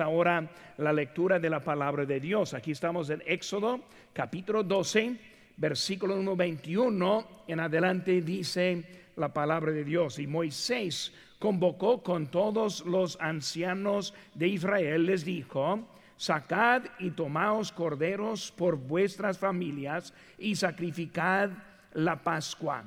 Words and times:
ahora 0.00 0.50
la 0.78 0.92
lectura 0.92 1.38
de 1.38 1.50
la 1.50 1.60
palabra 1.60 2.04
de 2.04 2.20
Dios. 2.20 2.54
Aquí 2.54 2.72
estamos 2.72 3.10
en 3.10 3.22
Éxodo 3.26 3.80
capítulo 4.12 4.62
12, 4.62 5.16
versículo 5.56 6.16
1, 6.16 6.36
21 6.36 7.26
en 7.46 7.60
adelante 7.60 8.22
dice 8.22 8.84
la 9.16 9.32
palabra 9.32 9.72
de 9.72 9.84
Dios. 9.84 10.18
Y 10.18 10.26
Moisés 10.26 11.12
convocó 11.38 12.02
con 12.02 12.28
todos 12.28 12.84
los 12.84 13.18
ancianos 13.20 14.14
de 14.34 14.48
Israel, 14.48 15.06
les 15.06 15.24
dijo, 15.24 15.86
sacad 16.16 16.82
y 16.98 17.10
tomaos 17.10 17.72
corderos 17.72 18.52
por 18.52 18.76
vuestras 18.76 19.38
familias 19.38 20.12
y 20.38 20.54
sacrificad 20.56 21.50
la 21.94 22.22
Pascua. 22.22 22.84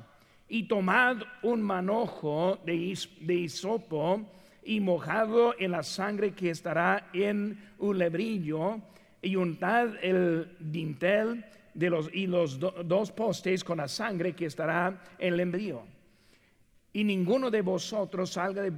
Y 0.48 0.64
tomad 0.64 1.22
un 1.42 1.62
manojo 1.62 2.58
de, 2.64 2.96
de 3.20 3.34
hisopo 3.34 4.20
y 4.64 4.80
mojado 4.80 5.54
en 5.58 5.72
la 5.72 5.82
sangre 5.82 6.32
que 6.32 6.50
estará 6.50 7.10
en 7.12 7.58
un 7.78 7.98
lebrillo 7.98 8.80
y 9.20 9.36
untad 9.36 9.94
el 10.02 10.56
dintel 10.58 11.44
de 11.74 11.90
los, 11.90 12.08
y 12.12 12.26
los 12.26 12.58
dos 12.58 13.12
postes 13.12 13.64
con 13.64 13.78
la 13.78 13.88
sangre 13.88 14.34
que 14.34 14.46
estará 14.46 15.02
en 15.18 15.32
el 15.32 15.36
lebrillo. 15.36 15.82
Y 16.92 17.02
ninguno 17.04 17.50
de 17.50 17.62
vosotros 17.62 18.30
salga 18.30 18.62
de, 18.62 18.70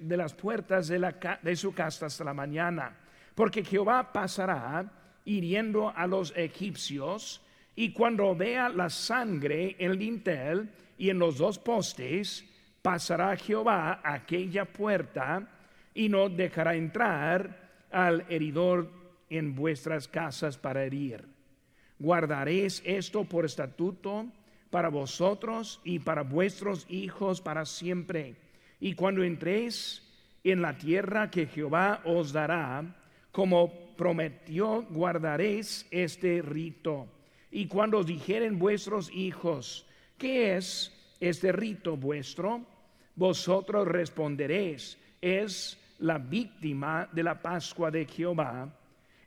de 0.00 0.16
las 0.16 0.34
puertas 0.34 0.88
de, 0.88 0.98
la, 0.98 1.40
de 1.42 1.56
su 1.56 1.72
casa 1.72 2.06
hasta 2.06 2.24
la 2.24 2.34
mañana, 2.34 2.98
porque 3.34 3.64
Jehová 3.64 4.12
pasará 4.12 4.90
hiriendo 5.24 5.88
a 5.88 6.06
los 6.06 6.34
egipcios, 6.36 7.40
y 7.74 7.92
cuando 7.92 8.36
vea 8.36 8.68
la 8.68 8.90
sangre 8.90 9.76
en 9.78 9.92
el 9.92 9.98
dintel 9.98 10.68
y 10.98 11.08
en 11.08 11.18
los 11.18 11.38
dos 11.38 11.58
postes, 11.58 12.44
pasará 12.82 13.36
Jehová 13.36 14.00
aquella 14.04 14.64
puerta 14.64 15.48
y 15.94 16.08
no 16.08 16.28
dejará 16.28 16.74
entrar 16.74 17.86
al 17.90 18.26
heridor 18.28 18.90
en 19.30 19.54
vuestras 19.54 20.08
casas 20.08 20.58
para 20.58 20.84
herir. 20.84 21.24
Guardaréis 21.98 22.82
esto 22.84 23.24
por 23.24 23.44
estatuto 23.44 24.26
para 24.70 24.88
vosotros 24.88 25.80
y 25.84 26.00
para 26.00 26.22
vuestros 26.22 26.86
hijos 26.88 27.40
para 27.40 27.64
siempre. 27.64 28.36
Y 28.80 28.94
cuando 28.94 29.22
entréis 29.22 30.02
en 30.42 30.62
la 30.62 30.76
tierra 30.76 31.30
que 31.30 31.46
Jehová 31.46 32.00
os 32.04 32.32
dará, 32.32 32.82
como 33.30 33.70
prometió, 33.96 34.82
guardaréis 34.90 35.86
este 35.90 36.42
rito. 36.42 37.06
Y 37.50 37.66
cuando 37.66 38.02
dijeren 38.02 38.58
vuestros 38.58 39.12
hijos, 39.12 39.86
¿qué 40.18 40.56
es 40.56 40.90
este 41.20 41.52
rito 41.52 41.96
vuestro? 41.96 42.71
Vosotros 43.14 43.86
responderéis, 43.86 44.98
es 45.20 45.78
la 45.98 46.18
víctima 46.18 47.08
de 47.12 47.22
la 47.22 47.40
Pascua 47.40 47.90
de 47.90 48.06
Jehová, 48.06 48.68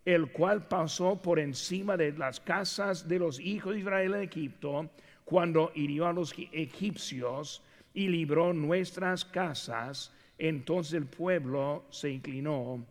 el 0.03 0.31
cual 0.31 0.67
pasó 0.67 1.22
por 1.22 1.39
encima 1.39 1.97
de 1.97 2.11
las 2.11 2.39
casas 2.39 3.08
de 3.08 3.19
los 3.19 3.39
hijos 3.39 3.73
de 3.73 3.80
Israel 3.80 4.16
en 4.16 4.23
Egipto, 4.23 4.89
cuando 5.23 5.72
hirió 5.73 6.08
a 6.08 6.14
los 6.14 6.33
egipcios 6.52 7.64
y 7.94 8.08
libró 8.08 8.53
nuestras 8.53 9.25
casas. 9.25 10.14
Entonces 10.38 10.94
el 10.94 11.05
pueblo 11.05 11.86
se 11.89 12.11
inclinó 12.11 12.86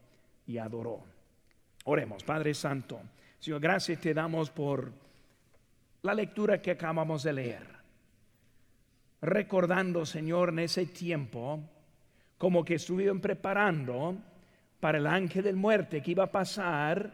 y 0.46 0.58
adoró. 0.58 1.04
Oremos, 1.84 2.24
Padre 2.24 2.54
Santo. 2.54 3.00
Señor, 3.38 3.60
gracias 3.60 4.00
te 4.00 4.14
damos 4.14 4.50
por 4.50 4.90
la 6.02 6.14
lectura 6.14 6.60
que 6.60 6.70
acabamos 6.70 7.22
de 7.22 7.32
leer 7.32 7.73
recordando, 9.24 10.04
Señor, 10.06 10.50
en 10.50 10.60
ese 10.60 10.86
tiempo, 10.86 11.60
como 12.38 12.64
que 12.64 12.74
estuvieron 12.74 13.20
preparando 13.20 14.16
para 14.80 14.98
el 14.98 15.06
ángel 15.06 15.44
de 15.44 15.52
muerte 15.54 16.02
que 16.02 16.10
iba 16.10 16.24
a 16.24 16.32
pasar 16.32 17.10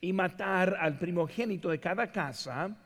y 0.00 0.12
matar 0.12 0.76
al 0.80 0.98
primogénito 0.98 1.70
de 1.70 1.78
cada 1.78 2.10
casa, 2.10 2.76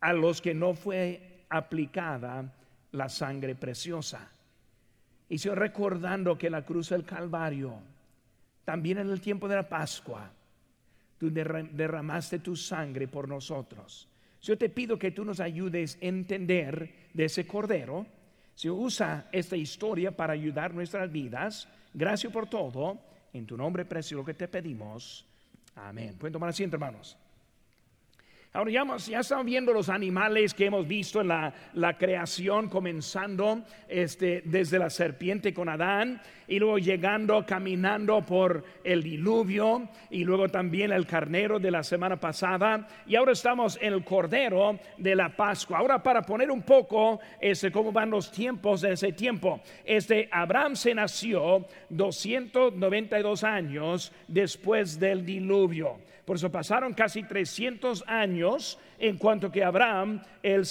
a 0.00 0.12
los 0.12 0.40
que 0.40 0.54
no 0.54 0.74
fue 0.74 1.44
aplicada 1.48 2.52
la 2.92 3.08
sangre 3.08 3.54
preciosa. 3.54 4.28
Y 5.28 5.38
Señor, 5.38 5.58
recordando 5.58 6.38
que 6.38 6.50
la 6.50 6.62
cruz 6.62 6.90
del 6.90 7.04
Calvario, 7.04 7.74
también 8.64 8.98
en 8.98 9.10
el 9.10 9.20
tiempo 9.20 9.48
de 9.48 9.56
la 9.56 9.68
Pascua, 9.68 10.30
tú 11.18 11.30
derramaste 11.30 12.38
tu 12.38 12.54
sangre 12.54 13.08
por 13.08 13.28
nosotros 13.28 14.08
yo 14.46 14.56
te 14.56 14.68
pido 14.68 14.96
que 14.96 15.10
tú 15.10 15.24
nos 15.24 15.40
ayudes 15.40 15.98
a 16.00 16.06
entender 16.06 17.08
de 17.12 17.24
ese 17.24 17.46
cordero. 17.46 18.06
Si 18.54 18.70
usa 18.70 19.28
esta 19.32 19.56
historia 19.56 20.16
para 20.16 20.34
ayudar 20.34 20.72
nuestras 20.72 21.10
vidas, 21.10 21.68
gracias 21.92 22.32
por 22.32 22.48
todo. 22.48 22.98
En 23.32 23.44
tu 23.44 23.56
nombre 23.56 23.84
precioso 23.84 24.24
que 24.24 24.34
te 24.34 24.46
pedimos. 24.46 25.26
Amén. 25.74 26.16
Pueden 26.16 26.32
tomar 26.32 26.50
asiento, 26.50 26.76
hermanos. 26.76 27.18
Ahora 28.56 28.70
ya, 28.70 28.96
ya, 28.96 29.20
estamos 29.20 29.44
viendo 29.44 29.70
los 29.74 29.90
animales 29.90 30.54
que 30.54 30.64
hemos 30.64 30.88
visto 30.88 31.20
en 31.20 31.28
la, 31.28 31.52
la, 31.74 31.98
creación, 31.98 32.70
comenzando 32.70 33.60
este, 33.86 34.40
desde 34.46 34.78
la 34.78 34.88
serpiente 34.88 35.52
con 35.52 35.68
Adán 35.68 36.22
y 36.48 36.58
luego 36.58 36.78
llegando, 36.78 37.44
caminando 37.44 38.24
por 38.24 38.64
el 38.82 39.02
diluvio 39.02 39.90
y 40.08 40.24
luego 40.24 40.48
también 40.48 40.90
el 40.90 41.06
carnero 41.06 41.58
de 41.58 41.70
la 41.70 41.82
semana 41.82 42.18
pasada 42.18 42.88
y 43.06 43.16
ahora 43.16 43.32
estamos 43.32 43.78
en 43.82 43.92
el 43.92 44.02
cordero 44.02 44.78
de 44.96 45.14
la 45.14 45.28
Pascua. 45.36 45.76
Ahora 45.76 46.02
para 46.02 46.22
poner 46.22 46.50
un 46.50 46.62
poco 46.62 47.20
este, 47.38 47.70
cómo 47.70 47.92
van 47.92 48.08
los 48.08 48.32
tiempos 48.32 48.80
de 48.80 48.92
ese 48.94 49.12
tiempo, 49.12 49.60
este, 49.84 50.30
Abraham 50.32 50.76
se 50.76 50.94
nació 50.94 51.66
292 51.90 53.44
años 53.44 54.12
después 54.26 54.98
del 54.98 55.26
diluvio. 55.26 55.98
Por 56.26 56.34
eso 56.34 56.50
pasaron 56.50 56.92
casi 56.92 57.22
300 57.22 58.02
años 58.08 58.80
en 58.98 59.16
cuanto 59.16 59.52
que 59.52 59.62
Abraham, 59.62 60.20
él, 60.42 60.64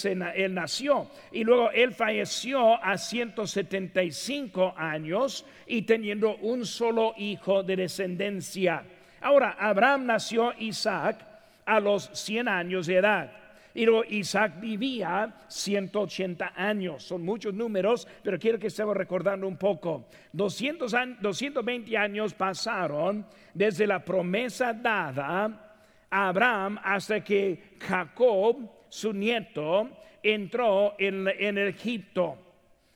nació. 0.54 1.10
Y 1.32 1.46
luego 1.46 1.72
él 1.72 1.94
falleció 1.94 2.76
a 2.84 2.98
175 2.98 4.74
años 4.76 5.46
y 5.66 5.84
teniendo 5.84 6.36
un 6.42 6.66
solo 6.66 7.14
hijo 7.16 7.64
de 7.64 7.78
descendencia. 7.78 8.84
Ahora, 9.22 9.56
Abraham 9.58 10.08
nació 10.08 10.54
Isaac 10.60 11.26
a 11.66 11.80
los 11.80 12.10
100 12.12 12.50
años 12.50 12.88
de 12.88 12.98
edad. 12.98 13.45
Y 13.76 13.86
luego 13.86 14.06
Isaac 14.10 14.54
vivía 14.62 15.36
180 15.50 16.54
años. 16.56 17.04
Son 17.04 17.24
muchos 17.24 17.54
números, 17.54 18.08
pero 18.24 18.40
quiero 18.40 18.58
que 18.58 18.68
estemos 18.68 18.96
recordando 18.96 19.46
un 19.48 19.58
poco. 19.58 20.06
200 20.32 20.96
220 21.20 21.98
años 21.98 22.34
pasaron 22.34 23.26
desde 23.54 23.86
la 23.86 24.04
promesa 24.04 24.72
dada 24.72 25.78
a 26.10 26.28
Abraham 26.30 26.80
hasta 26.82 27.22
que 27.22 27.76
Jacob, 27.82 28.72
su 28.88 29.12
nieto, 29.12 29.90
entró 30.24 30.96
en, 30.98 31.58
Egipto. 31.58 32.38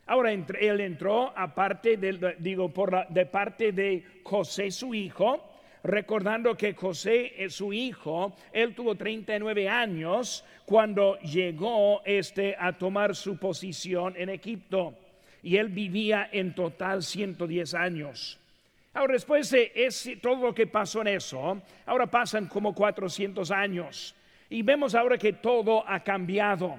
Ahora 0.06 0.32
él 0.32 0.80
entró 0.80 1.34
aparte 1.38 1.98
del, 1.98 2.38
digo, 2.40 2.74
por 2.74 2.94
la, 2.94 3.06
de 3.10 3.26
parte 3.26 3.74
de 3.74 4.22
José 4.24 4.72
su 4.72 4.94
hijo, 4.96 5.49
recordando 5.84 6.56
que 6.56 6.74
José 6.74 7.34
es 7.38 7.56
su 7.56 7.74
hijo, 7.74 8.36
él 8.52 8.76
tuvo 8.76 8.96
39 8.96 9.70
años 9.70 10.44
cuando 10.66 11.18
llegó 11.20 12.02
este 12.06 12.56
a 12.60 12.74
tomar 12.74 13.16
su 13.16 13.38
posición 13.38 14.14
en 14.18 14.30
Egipto 14.30 14.94
y 15.42 15.58
él 15.58 15.70
vivía 15.70 16.30
en 16.32 16.54
total 16.54 17.02
110 17.04 17.74
años. 17.74 18.40
Ahora 18.94 19.14
después 19.14 19.50
de 19.52 19.72
todo 20.22 20.48
lo 20.48 20.54
que 20.54 20.68
pasó 20.68 21.02
en 21.02 21.08
eso, 21.08 21.62
ahora 21.86 22.08
pasan 22.08 22.48
como 22.48 22.74
400 22.74 23.50
años 23.52 24.16
y 24.50 24.62
vemos 24.64 24.96
ahora 24.96 25.18
que 25.18 25.34
todo 25.34 25.88
ha 25.88 26.04
cambiado. 26.04 26.78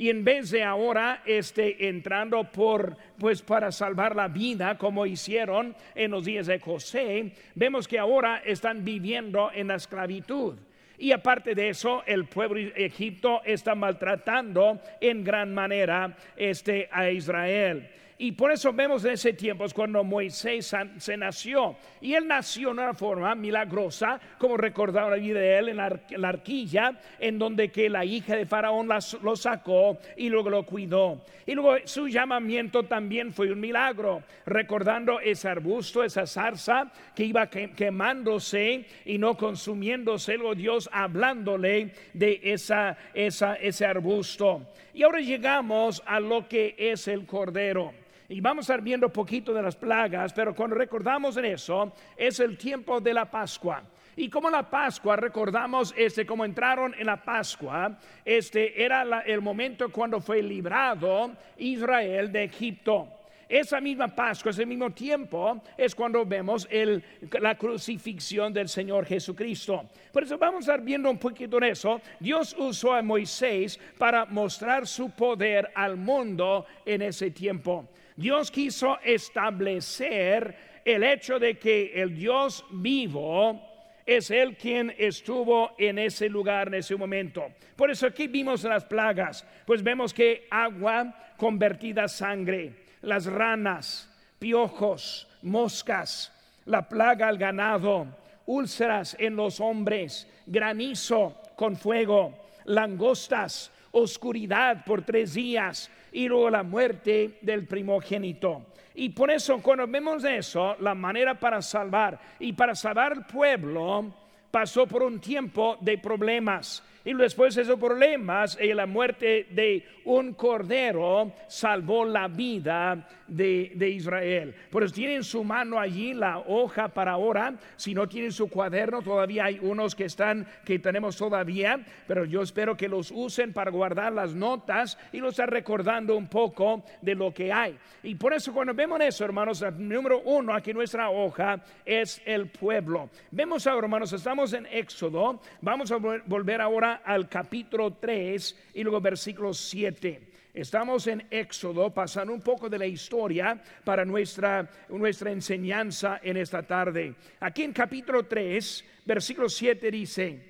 Y 0.00 0.08
en 0.08 0.24
vez 0.24 0.50
de 0.50 0.62
ahora 0.62 1.20
este, 1.26 1.86
entrando 1.86 2.44
por, 2.44 2.96
pues 3.18 3.42
para 3.42 3.70
salvar 3.70 4.16
la 4.16 4.28
vida, 4.28 4.78
como 4.78 5.04
hicieron 5.04 5.76
en 5.94 6.12
los 6.12 6.24
días 6.24 6.46
de 6.46 6.58
José, 6.58 7.32
vemos 7.54 7.86
que 7.86 7.98
ahora 7.98 8.40
están 8.42 8.82
viviendo 8.82 9.50
en 9.52 9.68
la 9.68 9.74
esclavitud. 9.74 10.56
Y 10.96 11.12
aparte 11.12 11.54
de 11.54 11.68
eso, 11.68 12.02
el 12.06 12.24
pueblo 12.24 12.58
de 12.58 12.86
Egipto 12.86 13.42
está 13.44 13.74
maltratando 13.74 14.80
en 15.02 15.22
gran 15.22 15.52
manera 15.52 16.16
este, 16.34 16.88
a 16.90 17.10
Israel. 17.10 17.90
Y 18.22 18.32
por 18.32 18.52
eso 18.52 18.70
vemos 18.74 19.02
en 19.06 19.12
ese 19.12 19.32
tiempo 19.32 19.64
es 19.64 19.72
cuando 19.72 20.04
Moisés 20.04 20.76
se 20.98 21.16
nació. 21.16 21.76
Y 22.02 22.12
él 22.12 22.28
nació 22.28 22.68
de 22.68 22.74
una 22.74 22.92
forma 22.92 23.34
milagrosa, 23.34 24.20
como 24.36 24.58
recordaba 24.58 25.08
la 25.08 25.16
vida 25.16 25.40
de 25.40 25.58
él 25.58 25.70
en 25.70 25.78
la, 25.78 26.28
arquilla, 26.28 27.00
en 27.18 27.38
donde 27.38 27.70
que 27.70 27.88
la 27.88 28.04
hija 28.04 28.36
de 28.36 28.44
Faraón 28.44 28.90
lo 29.22 29.36
sacó 29.36 29.96
y 30.18 30.28
luego 30.28 30.50
lo 30.50 30.66
cuidó. 30.66 31.24
Y 31.46 31.54
luego 31.54 31.78
su 31.86 32.08
llamamiento 32.08 32.82
también 32.82 33.32
fue 33.32 33.50
un 33.50 33.58
milagro, 33.58 34.22
recordando 34.44 35.18
ese 35.18 35.48
arbusto, 35.48 36.04
esa 36.04 36.26
zarza 36.26 36.92
que 37.16 37.24
iba 37.24 37.46
quemándose 37.48 38.84
y 39.06 39.16
no 39.16 39.34
consumiéndose, 39.34 40.36
luego 40.36 40.54
Dios 40.54 40.90
hablándole 40.92 41.94
de 42.12 42.38
esa, 42.42 42.98
esa, 43.14 43.54
ese 43.54 43.86
arbusto. 43.86 44.66
Y 44.92 45.04
ahora 45.04 45.20
llegamos 45.20 46.02
a 46.04 46.20
lo 46.20 46.46
que 46.46 46.74
es 46.76 47.08
el 47.08 47.24
cordero. 47.24 47.94
Y 48.30 48.40
vamos 48.40 48.62
a 48.62 48.74
estar 48.74 48.80
viendo 48.80 49.12
poquito 49.12 49.52
de 49.52 49.60
las 49.60 49.74
plagas, 49.74 50.32
pero 50.32 50.54
cuando 50.54 50.76
recordamos 50.76 51.36
en 51.36 51.46
eso, 51.46 51.92
es 52.16 52.38
el 52.38 52.56
tiempo 52.56 53.00
de 53.00 53.12
la 53.12 53.28
Pascua. 53.28 53.82
Y 54.14 54.30
como 54.30 54.48
la 54.48 54.70
Pascua, 54.70 55.16
recordamos 55.16 55.92
este, 55.96 56.24
como 56.24 56.44
entraron 56.44 56.94
en 56.96 57.06
la 57.06 57.16
Pascua, 57.16 57.98
este 58.24 58.80
era 58.80 59.02
el 59.26 59.40
momento 59.40 59.90
cuando 59.90 60.20
fue 60.20 60.44
librado 60.44 61.32
Israel 61.58 62.30
de 62.30 62.44
Egipto. 62.44 63.08
Esa 63.48 63.80
misma 63.80 64.06
Pascua, 64.06 64.52
ese 64.52 64.64
mismo 64.64 64.92
tiempo, 64.92 65.60
es 65.76 65.92
cuando 65.92 66.24
vemos 66.24 66.68
el, 66.70 67.02
la 67.40 67.56
crucifixión 67.56 68.52
del 68.52 68.68
Señor 68.68 69.06
Jesucristo. 69.06 69.86
Por 70.12 70.22
eso 70.22 70.38
vamos 70.38 70.68
a 70.68 70.72
estar 70.74 70.84
viendo 70.84 71.10
un 71.10 71.18
poquito 71.18 71.58
de 71.58 71.70
eso. 71.70 72.00
Dios 72.20 72.54
usó 72.56 72.94
a 72.94 73.02
Moisés 73.02 73.80
para 73.98 74.24
mostrar 74.24 74.86
su 74.86 75.10
poder 75.10 75.68
al 75.74 75.96
mundo 75.96 76.64
en 76.86 77.02
ese 77.02 77.32
tiempo. 77.32 77.88
Dios 78.20 78.50
quiso 78.50 78.98
establecer 79.02 80.82
el 80.84 81.02
hecho 81.04 81.38
de 81.38 81.58
que 81.58 81.90
el 81.94 82.14
Dios 82.14 82.66
vivo 82.70 83.58
es 84.04 84.30
Él 84.30 84.58
quien 84.58 84.94
estuvo 84.98 85.70
en 85.78 85.98
ese 85.98 86.28
lugar 86.28 86.68
en 86.68 86.74
ese 86.74 86.96
momento. 86.96 87.46
Por 87.76 87.90
eso 87.90 88.06
aquí 88.06 88.28
vimos 88.28 88.62
las 88.64 88.84
plagas, 88.84 89.46
pues 89.64 89.82
vemos 89.82 90.12
que 90.12 90.46
agua 90.50 91.32
convertida 91.38 92.04
a 92.04 92.08
sangre, 92.08 92.84
las 93.00 93.24
ranas, 93.24 94.10
piojos, 94.38 95.26
moscas, 95.40 96.30
la 96.66 96.86
plaga 96.86 97.26
al 97.26 97.38
ganado, 97.38 98.06
úlceras 98.44 99.16
en 99.18 99.34
los 99.34 99.60
hombres, 99.60 100.28
granizo 100.44 101.40
con 101.56 101.74
fuego, 101.74 102.48
langostas, 102.66 103.72
oscuridad 103.92 104.84
por 104.84 105.06
tres 105.06 105.32
días 105.32 105.90
y 106.12 106.28
luego 106.28 106.50
la 106.50 106.62
muerte 106.62 107.38
del 107.42 107.66
primogénito. 107.66 108.66
Y 108.94 109.10
por 109.10 109.30
eso 109.30 109.60
cuando 109.62 109.86
vemos 109.86 110.24
eso, 110.24 110.76
la 110.80 110.94
manera 110.94 111.38
para 111.38 111.62
salvar 111.62 112.18
y 112.38 112.52
para 112.52 112.74
salvar 112.74 113.12
al 113.12 113.26
pueblo 113.26 114.12
pasó 114.50 114.86
por 114.86 115.02
un 115.02 115.20
tiempo 115.20 115.78
de 115.80 115.98
problemas. 115.98 116.82
Y 117.04 117.14
después 117.14 117.54
de 117.54 117.62
esos 117.62 117.78
problemas, 117.78 118.58
y 118.60 118.74
la 118.74 118.84
muerte 118.84 119.46
de 119.50 119.86
un 120.04 120.34
cordero 120.34 121.32
salvó 121.48 122.04
la 122.04 122.28
vida 122.28 123.08
de, 123.30 123.88
Israel. 123.88 124.54
Por 124.70 124.82
eso 124.82 124.94
tienen 124.94 125.24
su 125.24 125.42
mano 125.44 125.78
allí 125.78 126.14
la 126.14 126.38
hoja 126.38 126.88
para 126.88 127.12
ahora. 127.12 127.54
Si 127.76 127.94
no 127.94 128.08
tienen 128.08 128.32
su 128.32 128.48
cuaderno, 128.48 129.02
todavía 129.02 129.46
hay 129.46 129.58
unos 129.60 129.94
que 129.94 130.04
están, 130.04 130.46
que 130.64 130.78
tenemos 130.78 131.16
todavía, 131.16 131.84
pero 132.06 132.24
yo 132.24 132.42
espero 132.42 132.76
que 132.76 132.88
los 132.88 133.10
usen 133.10 133.52
para 133.52 133.70
guardar 133.70 134.12
las 134.12 134.34
notas 134.34 134.98
y 135.12 135.18
los 135.18 135.30
están 135.30 135.48
recordando 135.48 136.16
un 136.16 136.28
poco 136.28 136.84
de 137.00 137.14
lo 137.14 137.32
que 137.32 137.52
hay. 137.52 137.78
Y 138.02 138.14
por 138.14 138.32
eso 138.32 138.52
cuando 138.52 138.74
vemos 138.74 139.00
eso, 139.00 139.24
hermanos, 139.24 139.64
número 139.78 140.20
uno, 140.20 140.54
aquí 140.54 140.72
nuestra 140.72 141.10
hoja 141.10 141.62
es 141.84 142.20
el 142.24 142.48
pueblo. 142.48 143.10
Vemos 143.30 143.66
ahora, 143.66 143.86
hermanos, 143.86 144.12
estamos 144.12 144.52
en 144.52 144.66
Éxodo. 144.66 145.40
Vamos 145.60 145.90
a 145.92 145.96
volver 145.96 146.60
ahora 146.60 147.02
al 147.04 147.28
capítulo 147.28 147.94
3 147.94 148.70
y 148.74 148.82
luego 148.82 149.00
versículo 149.00 149.54
7. 149.54 150.29
Estamos 150.52 151.06
en 151.06 151.26
Éxodo, 151.30 151.94
pasando 151.94 152.32
un 152.32 152.40
poco 152.40 152.68
de 152.68 152.78
la 152.78 152.86
historia 152.86 153.62
para 153.84 154.04
nuestra, 154.04 154.68
nuestra 154.88 155.30
enseñanza 155.30 156.20
en 156.22 156.36
esta 156.36 156.62
tarde. 156.64 157.14
Aquí 157.38 157.62
en 157.62 157.72
capítulo 157.72 158.26
3, 158.26 158.84
versículo 159.04 159.48
7 159.48 159.90
dice, 159.90 160.44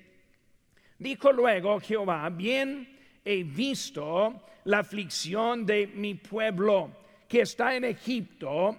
dijo 0.97 1.31
luego 1.31 1.79
Jehová, 1.79 2.27
bien 2.29 2.97
he 3.23 3.43
visto 3.43 4.41
la 4.65 4.79
aflicción 4.79 5.65
de 5.65 5.87
mi 5.87 6.15
pueblo 6.15 6.91
que 7.27 7.41
está 7.41 7.75
en 7.75 7.85
Egipto 7.85 8.77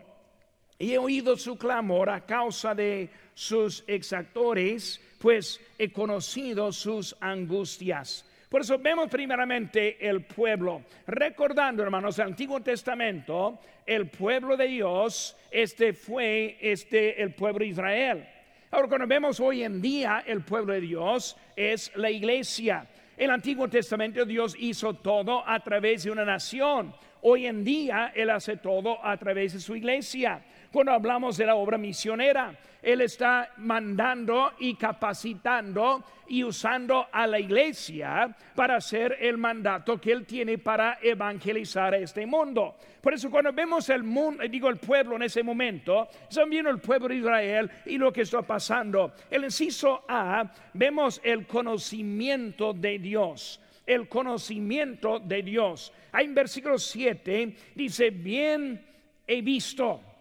y 0.78 0.92
he 0.92 0.98
oído 0.98 1.36
su 1.36 1.56
clamor 1.56 2.10
a 2.10 2.26
causa 2.26 2.74
de 2.74 3.08
sus 3.34 3.84
exactores, 3.86 5.00
pues 5.18 5.60
he 5.78 5.92
conocido 5.92 6.72
sus 6.72 7.16
angustias. 7.20 8.24
Por 8.52 8.60
eso 8.60 8.78
vemos 8.78 9.08
primeramente 9.08 9.96
el 10.06 10.24
pueblo. 10.24 10.82
Recordando, 11.06 11.82
hermanos, 11.82 12.18
el 12.18 12.26
Antiguo 12.26 12.60
Testamento, 12.60 13.58
el 13.86 14.10
pueblo 14.10 14.58
de 14.58 14.66
Dios, 14.66 15.34
este 15.50 15.94
fue 15.94 16.58
este 16.60 17.22
el 17.22 17.32
pueblo 17.32 17.60
de 17.60 17.68
Israel. 17.68 18.28
Ahora, 18.70 18.88
cuando 18.88 19.06
vemos 19.06 19.40
hoy 19.40 19.62
en 19.62 19.80
día 19.80 20.22
el 20.26 20.42
pueblo 20.42 20.74
de 20.74 20.82
Dios, 20.82 21.34
es 21.56 21.96
la 21.96 22.10
iglesia. 22.10 22.86
El 23.16 23.30
Antiguo 23.30 23.68
Testamento 23.68 24.26
Dios 24.26 24.54
hizo 24.58 24.92
todo 24.96 25.48
a 25.48 25.58
través 25.60 26.04
de 26.04 26.10
una 26.10 26.26
nación. 26.26 26.94
Hoy 27.22 27.46
en 27.46 27.64
día 27.64 28.12
Él 28.14 28.28
hace 28.28 28.58
todo 28.58 29.02
a 29.02 29.16
través 29.16 29.54
de 29.54 29.60
su 29.60 29.74
iglesia. 29.74 30.44
Cuando 30.72 30.92
hablamos 30.92 31.36
de 31.36 31.44
la 31.44 31.54
obra 31.54 31.76
misionera, 31.76 32.58
Él 32.80 33.02
está 33.02 33.50
mandando 33.58 34.54
y 34.58 34.74
capacitando 34.74 36.02
y 36.28 36.42
usando 36.42 37.08
a 37.12 37.26
la 37.26 37.38
iglesia 37.38 38.34
para 38.54 38.76
hacer 38.76 39.18
el 39.20 39.36
mandato 39.36 40.00
que 40.00 40.12
Él 40.12 40.24
tiene 40.24 40.56
para 40.56 40.98
evangelizar 41.02 41.92
a 41.92 41.98
este 41.98 42.24
mundo. 42.24 42.76
Por 43.02 43.12
eso 43.12 43.30
cuando 43.30 43.52
vemos 43.52 43.90
el 43.90 44.02
mundo, 44.02 44.42
digo 44.48 44.70
el 44.70 44.78
pueblo 44.78 45.16
en 45.16 45.24
ese 45.24 45.42
momento, 45.42 46.08
estamos 46.26 46.48
viendo 46.48 46.70
el 46.70 46.80
pueblo 46.80 47.08
de 47.08 47.16
Israel 47.16 47.70
y 47.84 47.98
lo 47.98 48.10
que 48.10 48.22
está 48.22 48.40
pasando. 48.40 49.12
El 49.30 49.44
inciso 49.44 50.06
A, 50.08 50.50
vemos 50.72 51.20
el 51.22 51.46
conocimiento 51.46 52.72
de 52.72 52.98
Dios 52.98 53.60
el 53.84 54.08
conocimiento 54.08 55.18
de 55.18 55.42
Dios. 55.42 55.92
Ahí 56.12 56.26
en 56.26 56.36
versículo 56.36 56.78
7 56.78 57.56
dice, 57.74 58.10
bien 58.10 58.80
he 59.26 59.42
visto 59.42 60.11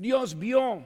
Dios 0.00 0.38
vio. 0.38 0.82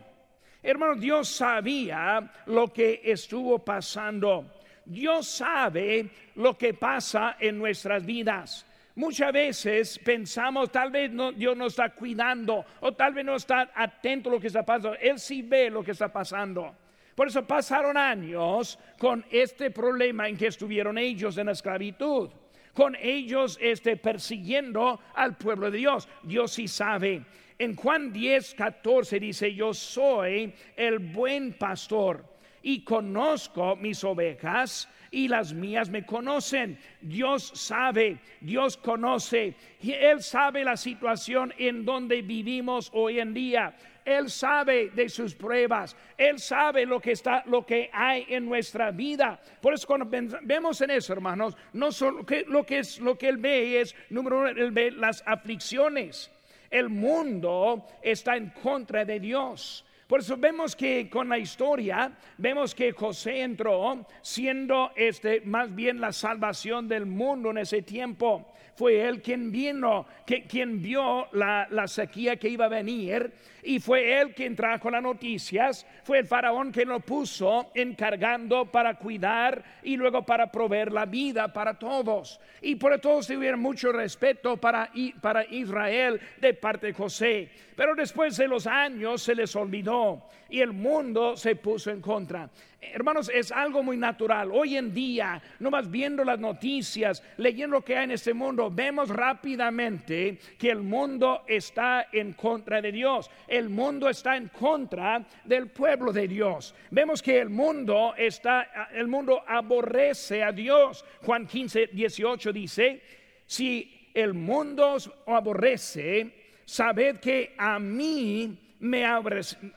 Hermano, 0.60 0.96
Dios 0.96 1.28
sabía 1.28 2.32
lo 2.46 2.72
que 2.72 3.00
estuvo 3.04 3.60
pasando. 3.60 4.50
Dios 4.84 5.28
sabe 5.28 6.10
lo 6.34 6.58
que 6.58 6.74
pasa 6.74 7.36
en 7.38 7.56
nuestras 7.56 8.04
vidas. 8.04 8.66
Muchas 8.96 9.32
veces 9.32 10.00
pensamos, 10.00 10.72
tal 10.72 10.90
vez 10.90 11.12
no, 11.12 11.30
Dios 11.30 11.56
no 11.56 11.66
está 11.66 11.90
cuidando 11.90 12.64
o 12.80 12.92
tal 12.92 13.14
vez 13.14 13.24
no 13.24 13.36
está 13.36 13.70
atento 13.74 14.30
a 14.30 14.32
lo 14.32 14.40
que 14.40 14.48
está 14.48 14.64
pasando. 14.64 14.96
Él 15.00 15.20
sí 15.20 15.42
ve 15.42 15.70
lo 15.70 15.84
que 15.84 15.92
está 15.92 16.12
pasando. 16.12 16.74
Por 17.14 17.28
eso 17.28 17.46
pasaron 17.46 17.96
años 17.96 18.80
con 18.98 19.24
este 19.30 19.70
problema 19.70 20.28
en 20.28 20.36
que 20.36 20.48
estuvieron 20.48 20.98
ellos 20.98 21.38
en 21.38 21.46
la 21.46 21.52
esclavitud, 21.52 22.30
con 22.72 22.96
ellos 22.96 23.58
este, 23.60 23.96
persiguiendo 23.96 24.98
al 25.14 25.36
pueblo 25.36 25.70
de 25.70 25.78
Dios. 25.78 26.08
Dios 26.24 26.50
sí 26.50 26.66
sabe. 26.66 27.22
En 27.58 27.76
Juan 27.76 28.12
10, 28.12 28.54
14 28.54 29.20
dice, 29.20 29.54
yo 29.54 29.72
soy 29.72 30.52
el 30.76 30.98
buen 30.98 31.52
pastor 31.52 32.24
y 32.62 32.82
conozco 32.82 33.76
mis 33.76 34.02
ovejas 34.02 34.88
y 35.10 35.28
las 35.28 35.52
mías 35.52 35.88
me 35.88 36.04
conocen. 36.04 36.78
Dios 37.00 37.52
sabe, 37.54 38.18
Dios 38.40 38.76
conoce, 38.76 39.54
y 39.80 39.92
Él 39.92 40.22
sabe 40.22 40.64
la 40.64 40.76
situación 40.76 41.54
en 41.58 41.84
donde 41.84 42.22
vivimos 42.22 42.90
hoy 42.92 43.20
en 43.20 43.32
día. 43.34 43.76
Él 44.04 44.28
sabe 44.28 44.90
de 44.90 45.08
sus 45.08 45.34
pruebas, 45.34 45.96
Él 46.18 46.38
sabe 46.38 46.84
lo 46.84 47.00
que 47.00 47.12
está, 47.12 47.44
lo 47.46 47.64
que 47.64 47.88
hay 47.92 48.26
en 48.28 48.46
nuestra 48.46 48.90
vida. 48.90 49.40
Por 49.62 49.74
eso 49.74 49.86
cuando 49.86 50.08
vemos 50.42 50.80
en 50.80 50.90
eso, 50.90 51.12
hermanos, 51.12 51.56
no 51.72 51.92
solo 51.92 52.24
lo 52.48 52.66
que 52.66 52.78
es 52.78 52.98
lo 52.98 53.16
que 53.16 53.28
Él 53.28 53.36
ve 53.36 53.80
es 53.80 53.94
número 54.10 54.38
uno, 54.40 54.48
Él 54.48 54.72
ve 54.72 54.90
las 54.90 55.22
aflicciones 55.26 56.33
el 56.74 56.88
mundo 56.88 57.86
está 58.02 58.36
en 58.36 58.50
contra 58.50 59.04
de 59.04 59.20
Dios. 59.20 59.84
Por 60.08 60.20
eso 60.20 60.36
vemos 60.36 60.74
que 60.74 61.08
con 61.08 61.28
la 61.28 61.38
historia, 61.38 62.12
vemos 62.36 62.74
que 62.74 62.92
José 62.92 63.42
entró 63.42 64.04
siendo 64.20 64.90
este 64.96 65.40
más 65.42 65.72
bien 65.72 66.00
la 66.00 66.12
salvación 66.12 66.88
del 66.88 67.06
mundo 67.06 67.52
en 67.52 67.58
ese 67.58 67.82
tiempo 67.82 68.53
fue 68.74 69.06
él 69.06 69.22
quien 69.22 69.52
vino, 69.52 70.06
quien 70.48 70.82
vio 70.82 71.28
la, 71.32 71.86
sequía 71.86 72.36
que 72.36 72.48
iba 72.48 72.64
a 72.64 72.68
venir 72.68 73.32
y 73.62 73.78
fue 73.78 74.20
él 74.20 74.34
quien 74.34 74.56
trajo 74.56 74.90
las 74.90 75.02
noticias, 75.02 75.86
fue 76.02 76.18
el 76.18 76.26
faraón 76.26 76.72
que 76.72 76.84
lo 76.84 77.00
puso 77.00 77.70
encargando 77.74 78.66
para 78.66 78.98
cuidar 78.98 79.62
y 79.82 79.96
luego 79.96 80.24
para 80.24 80.50
proveer 80.50 80.92
la 80.92 81.06
vida 81.06 81.52
para 81.52 81.78
todos. 81.78 82.40
Y 82.60 82.74
por 82.76 82.98
todos 83.00 83.26
tuvieron 83.26 83.60
mucho 83.60 83.92
respeto 83.92 84.56
para, 84.56 84.90
para 85.20 85.44
Israel 85.46 86.20
de 86.40 86.54
parte 86.54 86.88
de 86.88 86.92
José. 86.92 87.50
Pero 87.76 87.94
después 87.94 88.36
de 88.36 88.48
los 88.48 88.66
años 88.66 89.22
se 89.22 89.34
les 89.34 89.54
olvidó 89.56 90.28
y 90.48 90.60
el 90.60 90.72
mundo 90.72 91.36
se 91.36 91.56
puso 91.56 91.90
en 91.90 92.00
contra. 92.00 92.48
Hermanos, 92.92 93.30
es 93.32 93.50
algo 93.52 93.82
muy 93.82 93.96
natural. 93.96 94.50
Hoy 94.52 94.76
en 94.76 94.92
día, 94.92 95.40
nomás 95.58 95.90
viendo 95.90 96.24
las 96.24 96.38
noticias, 96.38 97.22
leyendo 97.36 97.76
lo 97.76 97.84
que 97.84 97.96
hay 97.96 98.04
en 98.04 98.10
este 98.12 98.34
mundo, 98.34 98.70
vemos 98.70 99.08
rápidamente 99.08 100.38
que 100.58 100.70
el 100.70 100.82
mundo 100.82 101.44
está 101.46 102.08
en 102.12 102.32
contra 102.34 102.80
de 102.80 102.92
Dios. 102.92 103.30
El 103.46 103.68
mundo 103.68 104.08
está 104.08 104.36
en 104.36 104.48
contra 104.48 105.24
del 105.44 105.68
pueblo 105.68 106.12
de 106.12 106.28
Dios. 106.28 106.74
Vemos 106.90 107.22
que 107.22 107.40
el 107.40 107.50
mundo 107.50 108.14
está, 108.16 108.88
el 108.92 109.08
mundo 109.08 109.42
aborrece 109.46 110.42
a 110.42 110.52
Dios. 110.52 111.04
Juan 111.22 111.46
15, 111.46 111.88
18 111.92 112.52
dice, 112.52 113.02
si 113.46 114.10
el 114.14 114.34
mundo 114.34 114.96
aborrece, 115.26 116.32
sabed 116.64 117.18
que 117.18 117.54
a 117.58 117.78
mí 117.78 118.63
me 118.84 119.04
ha 119.06 119.20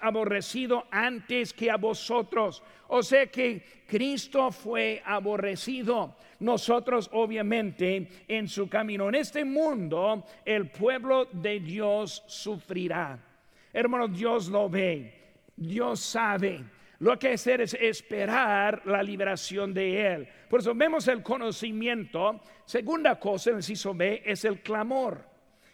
aborrecido 0.02 0.86
antes 0.92 1.54
que 1.54 1.72
a 1.72 1.78
vosotros. 1.78 2.62
O 2.90 3.02
sea 3.02 3.28
que 3.28 3.64
Cristo 3.88 4.52
fue 4.52 5.02
aborrecido. 5.06 6.16
Nosotros 6.40 7.10
obviamente 7.14 8.10
en 8.28 8.48
su 8.48 8.68
camino 8.68 9.08
en 9.08 9.16
este 9.16 9.46
mundo, 9.46 10.26
el 10.44 10.70
pueblo 10.70 11.26
de 11.32 11.60
Dios 11.62 12.24
sufrirá. 12.28 13.18
Hermanos, 13.72 14.18
Dios 14.18 14.50
lo 14.50 14.70
ve, 14.70 15.14
Dios 15.56 16.02
sabe. 16.02 16.64
Lo 17.00 17.18
que 17.18 17.34
hacer 17.34 17.62
es 17.62 17.76
esperar 17.76 18.82
la 18.86 19.02
liberación 19.04 19.74
de 19.74 20.14
Él. 20.14 20.28
Por 20.50 20.60
eso 20.60 20.74
vemos 20.76 21.08
el 21.08 21.24
conocimiento. 21.24 22.42
Segunda 22.66 23.20
cosa, 23.20 23.52
el 23.52 23.58
inciso 23.58 23.94
B, 23.94 24.24
es 24.26 24.44
el 24.46 24.62
clamor. 24.62 25.24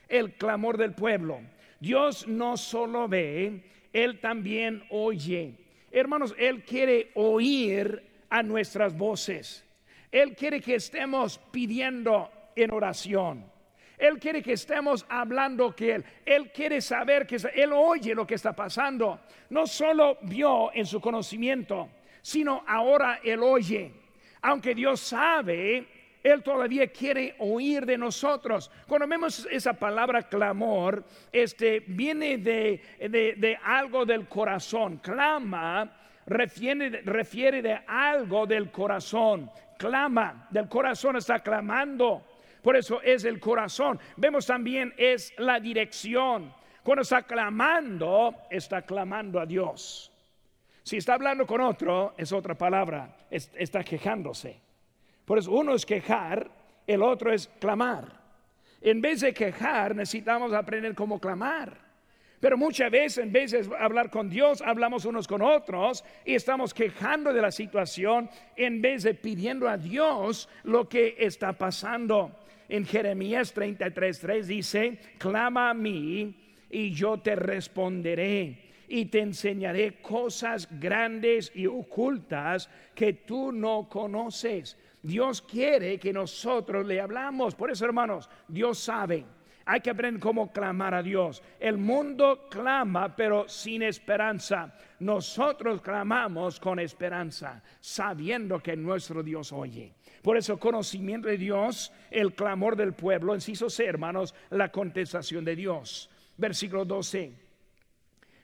El 0.08 0.34
clamor 0.34 0.78
del 0.78 0.94
pueblo. 0.94 1.40
Dios 1.84 2.26
no 2.30 2.56
solo 2.56 3.10
ve, 3.10 3.62
Él 3.92 4.22
también 4.22 4.86
oye. 4.90 5.54
Hermanos, 5.92 6.34
Él 6.38 6.64
quiere 6.64 7.12
oír 7.14 8.02
a 8.30 8.42
nuestras 8.42 8.98
voces. 8.98 9.66
Él 10.10 10.34
quiere 10.34 10.62
que 10.62 10.76
estemos 10.76 11.42
pidiendo 11.52 12.32
en 12.56 12.72
oración. 12.72 13.52
Él 13.98 14.18
quiere 14.18 14.42
que 14.42 14.54
estemos 14.54 15.06
hablando 15.10 15.76
que 15.76 15.96
Él. 15.96 16.06
Él 16.26 16.54
quiere 16.54 16.80
saber 16.80 17.28
que 17.28 17.36
Él 17.54 17.74
oye 17.74 18.16
lo 18.16 18.26
que 18.26 18.36
está 18.36 18.54
pasando. 18.56 19.20
No 19.50 19.68
solo 19.68 20.20
vio 20.22 20.74
en 20.74 20.86
su 20.86 21.02
conocimiento, 21.02 21.90
sino 22.22 22.64
ahora 22.66 23.20
Él 23.22 23.44
oye. 23.44 23.92
Aunque 24.42 24.74
Dios 24.74 25.02
sabe 25.02 25.86
él 26.24 26.42
todavía 26.42 26.88
quiere 26.88 27.36
oír 27.40 27.86
de 27.86 27.98
nosotros. 27.98 28.72
Cuando 28.88 29.08
vemos 29.08 29.46
esa 29.52 29.74
palabra 29.74 30.24
clamor, 30.24 31.04
este 31.32 31.82
viene 31.86 32.38
de, 32.38 32.82
de, 32.98 33.60
algo 33.62 34.06
del 34.06 34.28
corazón. 34.28 34.98
Clama 34.98 36.00
refiere, 36.26 37.02
refiere 37.02 37.62
de 37.62 37.82
algo 37.86 38.48
del 38.48 38.72
corazón. 38.72 39.52
Clama, 39.78 40.48
del 40.50 40.70
corazón 40.70 41.18
está 41.18 41.40
clamando. 41.40 42.26
Por 42.62 42.78
eso 42.78 43.02
es 43.02 43.26
el 43.26 43.40
corazón. 43.42 44.00
Vemos 44.16 44.46
también 44.46 44.94
es 44.98 45.34
la 45.38 45.60
dirección. 45.60 46.54
Cuando 46.84 47.02
está 47.02 47.24
clamando, 47.24 48.36
está 48.50 48.84
clamando 48.84 49.40
a 49.40 49.46
Dios. 49.46 50.10
Si 50.84 50.98
está 50.98 51.14
hablando 51.16 51.46
con 51.46 51.62
otro, 51.62 52.14
es 52.18 52.32
otra 52.32 52.56
palabra, 52.56 53.16
está 53.30 53.84
quejándose. 53.84 54.63
Por 55.26 55.38
eso 55.38 55.52
uno 55.52 55.74
es 55.74 55.86
quejar, 55.86 56.50
el 56.86 57.02
otro 57.02 57.32
es 57.32 57.50
clamar. 57.60 58.22
En 58.82 59.02
vez 59.02 59.22
de 59.22 59.34
quejar, 59.34 59.96
necesitamos 59.96 60.52
aprender 60.54 60.94
cómo 60.94 61.20
clamar. 61.20 61.84
Pero 62.44 62.58
muchas 62.58 62.92
veces, 62.92 63.20
en 63.20 63.32
vez 63.32 63.52
de 63.52 63.70
hablar 63.80 64.10
con 64.10 64.30
Dios, 64.30 64.62
hablamos 64.62 65.06
unos 65.06 65.30
con 65.30 65.42
otros 65.42 66.04
y 66.26 66.36
estamos 66.36 66.74
quejando 66.74 67.32
de 67.32 67.42
la 67.42 67.52
situación 67.52 68.30
en 68.58 68.82
vez 68.82 69.04
de 69.04 69.14
pidiendo 69.14 69.70
a 69.70 69.78
Dios 69.78 70.50
lo 70.64 70.90
que 70.90 71.16
está 71.18 71.54
pasando. 71.54 72.36
En 72.68 72.86
Jeremías 72.86 73.56
33:3 73.56 74.44
dice: 74.44 75.00
Clama 75.18 75.70
a 75.70 75.74
mí 75.74 76.36
y 76.70 76.92
yo 76.92 77.18
te 77.20 77.38
responderé 77.38 78.74
y 78.90 79.06
te 79.06 79.22
enseñaré 79.22 80.02
cosas 80.02 80.68
grandes 80.70 81.50
y 81.56 81.66
ocultas 81.66 82.70
que 82.94 83.14
tú 83.14 83.54
no 83.54 83.88
conoces. 83.88 84.78
Dios 85.04 85.42
quiere 85.42 86.00
que 86.00 86.14
nosotros 86.14 86.86
le 86.86 87.02
hablamos. 87.02 87.56
Por 87.56 87.70
eso, 87.70 87.84
hermanos, 87.84 88.30
Dios 88.48 88.80
sabe. 88.80 89.26
Hay 89.66 89.82
que 89.82 89.90
aprender 89.90 90.22
cómo 90.22 90.52
clamar 90.52 90.94
a 90.94 91.04
Dios. 91.04 91.44
El 91.60 91.78
mundo 91.78 92.48
clama, 92.50 93.14
pero 93.14 93.48
sin 93.48 93.82
esperanza. 93.82 94.74
Nosotros 95.00 95.82
clamamos 95.82 96.58
con 96.60 96.80
esperanza, 96.80 97.62
sabiendo 97.82 98.62
que 98.62 98.78
nuestro 98.78 99.22
Dios 99.22 99.52
oye. 99.52 99.94
Por 100.22 100.38
eso, 100.38 100.58
conocimiento 100.58 101.28
de 101.28 101.38
Dios, 101.38 101.92
el 102.10 102.34
clamor 102.34 102.78
del 102.78 102.94
pueblo, 102.94 103.36
inciso 103.36 103.70
C, 103.70 103.86
hermanos, 103.86 104.34
la 104.52 104.72
contestación 104.72 105.44
de 105.44 105.56
Dios. 105.58 106.10
Versículo 106.38 106.86
12. 106.86 107.34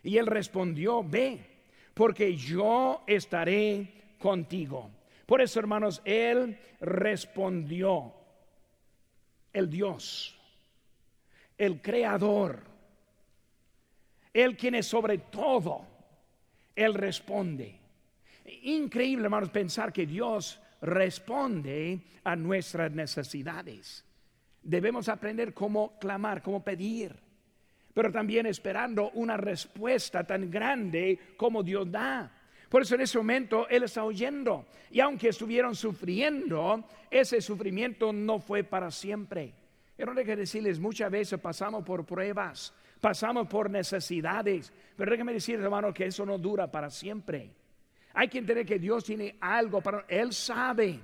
Y 0.03 0.17
él 0.17 0.27
respondió, 0.27 1.03
ve, 1.03 1.39
porque 1.93 2.35
yo 2.35 3.03
estaré 3.07 4.15
contigo 4.19 4.98
por 5.29 5.41
eso, 5.41 5.59
hermanos, 5.59 6.01
Él 6.05 6.57
respondió, 6.79 8.15
el 9.53 9.69
Dios, 9.69 10.35
el 11.55 11.83
Creador, 11.83 12.63
Él 14.33 14.57
quien 14.57 14.73
es 14.73 14.87
sobre 14.87 15.19
todo, 15.19 15.85
Él 16.75 16.95
responde. 16.95 17.79
Increíble, 18.63 19.25
hermanos, 19.25 19.51
pensar 19.51 19.93
que 19.93 20.07
Dios 20.07 20.59
responde 20.81 21.99
a 22.23 22.35
nuestras 22.35 22.91
necesidades. 22.91 24.03
Debemos 24.63 25.09
aprender 25.09 25.53
cómo 25.53 25.99
clamar, 25.99 26.41
cómo 26.41 26.63
pedir, 26.63 27.15
pero 27.93 28.11
también 28.11 28.47
esperando 28.47 29.11
una 29.11 29.37
respuesta 29.37 30.23
tan 30.25 30.49
grande 30.49 31.19
como 31.37 31.61
Dios 31.61 31.91
da. 31.91 32.38
Por 32.69 32.83
eso 32.83 32.95
en 32.95 33.01
ese 33.01 33.17
momento 33.17 33.67
Él 33.67 33.83
está 33.83 34.03
oyendo. 34.03 34.65
Y 34.91 34.99
aunque 34.99 35.29
estuvieron 35.29 35.75
sufriendo, 35.75 36.83
ese 37.09 37.41
sufrimiento 37.41 38.13
no 38.13 38.39
fue 38.39 38.63
para 38.63 38.91
siempre. 38.91 39.53
Pero 39.97 40.15
que 40.15 40.35
decirles, 40.35 40.79
muchas 40.79 41.11
veces 41.11 41.39
pasamos 41.39 41.83
por 41.83 42.05
pruebas, 42.05 42.73
pasamos 43.01 43.47
por 43.47 43.69
necesidades. 43.69 44.71
Pero 44.95 45.11
déjeme 45.11 45.33
decir, 45.33 45.59
hermano, 45.59 45.93
que 45.93 46.05
eso 46.05 46.25
no 46.25 46.37
dura 46.37 46.71
para 46.71 46.89
siempre. 46.89 47.49
Hay 48.13 48.27
que 48.27 48.37
entender 48.37 48.65
que 48.65 48.79
Dios 48.79 49.03
tiene 49.03 49.35
algo 49.41 49.81
para... 49.81 50.05
Él 50.07 50.31
sabe, 50.31 50.99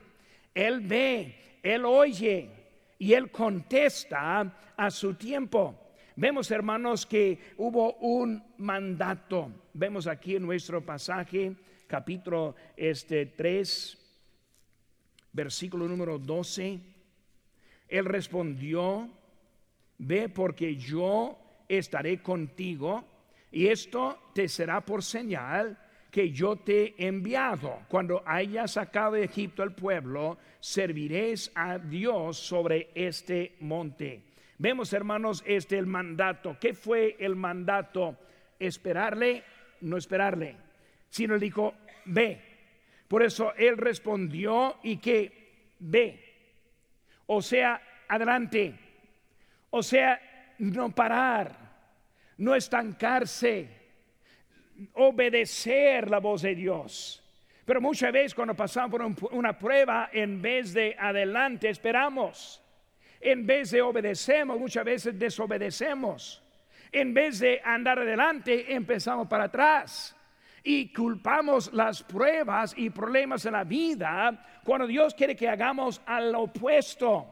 Él 0.54 0.80
ve, 0.82 1.60
Él 1.62 1.84
oye 1.84 2.50
y 2.98 3.14
Él 3.14 3.32
contesta 3.32 4.54
a 4.78 4.92
su 4.92 5.16
tiempo. 5.16 5.85
Vemos, 6.18 6.50
hermanos, 6.50 7.06
que 7.06 7.40
hubo 7.58 7.94
un 7.96 8.42
mandato. 8.58 9.52
Vemos 9.74 10.08
aquí 10.08 10.38
en 10.38 10.44
nuestro 10.44 10.86
pasaje, 10.86 11.54
capítulo 11.88 12.56
este 12.78 13.26
3, 13.26 13.98
versículo 15.34 15.90
número 15.90 16.18
12. 16.18 16.80
Él 17.90 18.06
respondió, 18.06 19.10
ve 19.98 20.30
porque 20.30 20.78
yo 20.78 21.38
estaré 21.68 22.22
contigo 22.22 23.04
y 23.52 23.68
esto 23.68 24.18
te 24.34 24.48
será 24.48 24.80
por 24.86 25.04
señal 25.04 25.78
que 26.10 26.32
yo 26.32 26.56
te 26.56 26.96
he 26.98 27.08
enviado. 27.08 27.80
Cuando 27.90 28.24
haya 28.26 28.70
sacado 28.70 29.16
de 29.16 29.26
Egipto 29.26 29.64
al 29.64 29.76
pueblo, 29.76 30.38
serviréis 30.62 31.52
a 31.56 31.78
Dios 31.78 32.38
sobre 32.38 32.90
este 32.96 33.58
monte. 33.60 34.25
Vemos, 34.58 34.94
hermanos, 34.94 35.44
este 35.46 35.78
el 35.78 35.86
mandato. 35.86 36.58
¿Qué 36.60 36.74
fue 36.74 37.18
el 37.20 37.36
mandato? 37.36 38.18
Esperarle, 38.58 39.44
no 39.82 39.98
esperarle, 39.98 40.56
sino 41.10 41.34
él 41.36 41.42
dijo, 41.42 41.74
ve. 42.06 42.42
Por 43.08 43.22
eso 43.22 43.54
él 43.56 43.78
respondió 43.78 44.78
y 44.84 44.98
que 44.98 45.76
ve. 45.80 46.20
O 47.28 47.42
sea, 47.42 47.82
adelante. 48.08 48.74
O 49.70 49.84
sea, 49.84 50.22
no 50.60 50.90
parar, 50.96 51.54
no 52.38 52.56
estancarse, 52.56 53.68
obedecer 54.94 56.10
la 56.10 56.20
voz 56.20 56.44
de 56.44 56.56
Dios. 56.56 57.22
Pero 57.66 57.82
muchas 57.82 58.14
veces 58.14 58.34
cuando 58.34 58.56
pasamos 58.56 58.92
por 58.92 59.34
una 59.34 59.58
prueba, 59.58 60.10
en 60.14 60.42
vez 60.42 60.74
de 60.74 60.96
adelante, 60.98 61.70
esperamos. 61.70 62.62
En 63.20 63.46
vez 63.46 63.72
de 63.72 63.82
obedecemos, 63.82 64.60
muchas 64.60 64.86
veces 64.86 65.18
desobedecemos. 65.18 66.44
En 66.92 67.14
vez 67.14 67.40
de 67.40 67.62
andar 67.64 68.00
adelante, 68.00 68.74
empezamos 68.74 69.28
para 69.28 69.46
atrás. 69.46 70.16
Y 70.64 70.92
culpamos 70.92 71.72
las 71.74 72.02
pruebas 72.04 72.74
y 72.78 72.90
problemas 72.90 73.46
en 73.46 73.54
la 73.54 73.64
vida 73.64 74.62
cuando 74.64 74.88
Dios 74.88 75.14
quiere 75.14 75.36
que 75.36 75.48
hagamos 75.48 76.02
al 76.06 76.34
opuesto. 76.34 77.28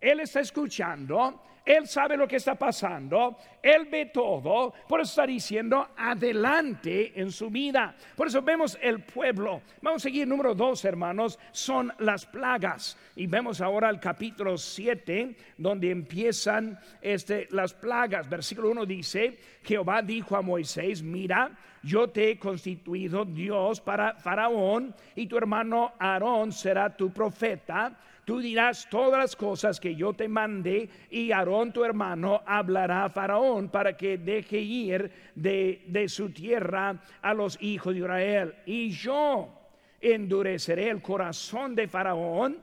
Él 0.00 0.20
está 0.20 0.40
escuchando, 0.40 1.42
Él 1.64 1.86
sabe 1.86 2.16
lo 2.16 2.26
que 2.26 2.36
está 2.36 2.56
pasando, 2.56 3.36
Él 3.62 3.86
ve 3.90 4.06
todo, 4.06 4.74
por 4.88 5.00
eso 5.00 5.10
está 5.10 5.26
diciendo 5.26 5.88
adelante 5.96 7.12
en 7.20 7.30
su 7.30 7.50
vida. 7.50 7.94
Por 8.16 8.26
eso 8.26 8.42
vemos 8.42 8.76
el 8.80 9.00
pueblo. 9.02 9.62
Vamos 9.80 10.02
a 10.02 10.04
seguir 10.04 10.26
número 10.26 10.54
dos, 10.54 10.84
hermanos, 10.84 11.38
son 11.52 11.92
las 11.98 12.26
plagas. 12.26 12.98
Y 13.14 13.26
vemos 13.26 13.60
ahora 13.60 13.90
el 13.90 14.00
capítulo 14.00 14.58
7, 14.58 15.36
donde 15.58 15.90
empiezan 15.90 16.78
este, 17.00 17.46
las 17.50 17.74
plagas. 17.74 18.28
Versículo 18.28 18.70
1 18.70 18.86
dice, 18.86 19.38
Jehová 19.62 20.02
dijo 20.02 20.36
a 20.36 20.42
Moisés, 20.42 21.02
mira, 21.02 21.52
yo 21.82 22.08
te 22.08 22.30
he 22.30 22.38
constituido 22.38 23.24
Dios 23.24 23.80
para 23.80 24.14
Faraón 24.14 24.94
y 25.16 25.26
tu 25.26 25.36
hermano 25.36 25.92
Aarón 25.98 26.52
será 26.52 26.96
tu 26.96 27.12
profeta. 27.12 27.98
Tú 28.24 28.38
dirás 28.38 28.88
todas 28.88 29.18
las 29.18 29.34
cosas 29.34 29.80
que 29.80 29.96
yo 29.96 30.12
te 30.12 30.28
mandé 30.28 30.88
y 31.10 31.32
Aarón 31.32 31.72
tu 31.72 31.84
hermano 31.84 32.42
hablará 32.46 33.04
a 33.04 33.10
Faraón 33.10 33.68
para 33.68 33.96
que 33.96 34.16
deje 34.16 34.58
ir 34.58 35.10
de, 35.34 35.82
de 35.88 36.08
su 36.08 36.30
tierra 36.30 37.02
a 37.20 37.34
los 37.34 37.60
hijos 37.60 37.94
de 37.94 38.00
Israel. 38.00 38.54
Y 38.64 38.90
yo 38.90 39.52
endureceré 40.00 40.88
el 40.88 41.02
corazón 41.02 41.74
de 41.74 41.88
Faraón 41.88 42.58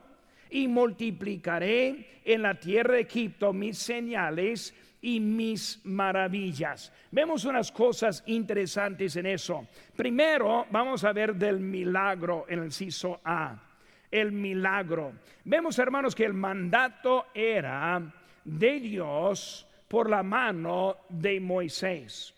y 0.50 0.66
multiplicaré 0.66 2.20
en 2.24 2.42
la 2.42 2.54
tierra 2.54 2.94
de 2.94 3.02
Egipto 3.02 3.52
mis 3.52 3.76
señales 3.76 4.74
y 5.02 5.20
mis 5.20 5.80
maravillas. 5.84 6.92
Vemos 7.10 7.44
unas 7.44 7.70
cosas 7.72 8.22
interesantes 8.26 9.16
en 9.16 9.26
eso. 9.26 9.66
Primero, 9.96 10.66
vamos 10.70 11.04
a 11.04 11.12
ver 11.12 11.34
del 11.34 11.60
milagro 11.60 12.46
en 12.48 12.60
el 12.60 12.72
ciso 12.72 13.20
A. 13.24 13.69
El 14.10 14.32
milagro. 14.32 15.12
Vemos, 15.44 15.78
hermanos, 15.78 16.14
que 16.14 16.24
el 16.24 16.34
mandato 16.34 17.26
era 17.34 18.12
de 18.44 18.80
Dios 18.80 19.66
por 19.88 20.10
la 20.10 20.22
mano 20.22 20.96
de 21.08 21.40
Moisés. 21.40 22.34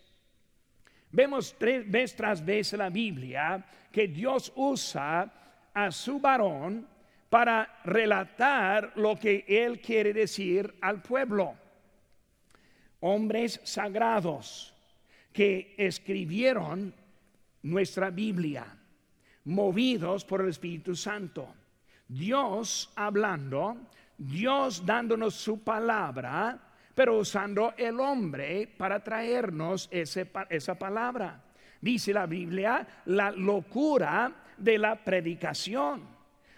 Vemos 1.11 1.55
tres 1.57 1.89
veces 1.89 2.15
tras 2.15 2.43
vez 2.43 2.73
la 2.73 2.89
Biblia 2.89 3.63
que 3.91 4.07
Dios 4.07 4.51
usa 4.55 5.31
a 5.73 5.91
su 5.91 6.19
varón 6.19 6.87
para 7.29 7.79
relatar 7.83 8.93
lo 8.95 9.15
que 9.15 9.45
él 9.47 9.79
quiere 9.79 10.13
decir 10.13 10.73
al 10.81 11.01
pueblo 11.01 11.55
hombres 13.05 13.59
sagrados 13.63 14.73
que 15.33 15.75
escribieron 15.77 16.93
nuestra 17.63 18.09
Biblia, 18.09 18.65
movidos 19.43 20.23
por 20.23 20.41
el 20.41 20.49
Espíritu 20.49 20.95
Santo. 20.95 21.53
Dios 22.07 22.91
hablando, 22.95 23.77
Dios 24.17 24.85
dándonos 24.85 25.35
su 25.35 25.63
palabra, 25.63 26.59
pero 26.93 27.17
usando 27.17 27.73
el 27.77 27.99
hombre 27.99 28.67
para 28.77 29.03
traernos 29.03 29.89
esa 29.91 30.75
palabra. 30.75 31.43
Dice 31.81 32.13
la 32.13 32.25
Biblia, 32.25 32.87
la 33.05 33.31
locura 33.31 34.31
de 34.57 34.77
la 34.77 35.03
predicación. 35.03 36.07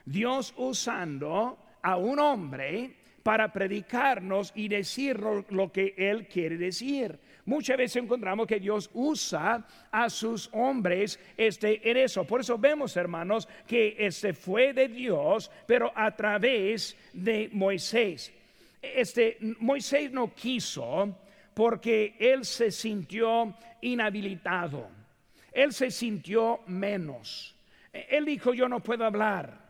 Dios 0.03 0.53
usando 0.57 1.57
a 1.81 1.95
un 1.95 2.19
hombre 2.19 2.97
para 3.25 3.51
predicarnos 3.51 4.51
y 4.53 4.67
decirnos 4.67 5.46
lo 5.50 5.72
que 5.72 5.96
Él 5.98 6.27
quiere 6.27 6.58
decir. 6.58 7.17
Muchas 7.46 7.75
veces 7.75 8.03
encontramos 8.03 8.46
que 8.46 8.60
Dios 8.60 8.88
usa 8.94 9.65
a 9.89 10.12
sus 10.12 10.48
hombres 10.53 11.20
este, 11.36 11.89
en 11.89 11.98
eso. 11.98 12.24
Por 12.27 12.41
eso 12.41 12.60
vemos, 12.60 12.96
hermanos, 12.96 13.50
que 13.65 13.96
este 13.98 14.36
fue 14.36 14.74
de 14.74 14.89
Dios, 14.89 15.50
pero 15.65 15.91
a 15.96 16.15
través 16.15 16.96
de 17.13 17.50
Moisés. 17.51 18.32
Este, 18.79 19.39
Moisés 19.58 20.12
no 20.12 20.32
quiso 20.36 21.17
porque 21.55 22.15
él 22.20 22.46
se 22.46 22.70
sintió 22.70 23.55
inhabilitado. 23.82 24.88
Él 25.51 25.74
se 25.74 25.89
sintió 25.89 26.60
menos. 26.67 27.55
Él 27.91 28.25
dijo, 28.25 28.53
yo 28.53 28.70
no 28.70 28.82
puedo 28.82 29.03
hablar. 29.03 29.65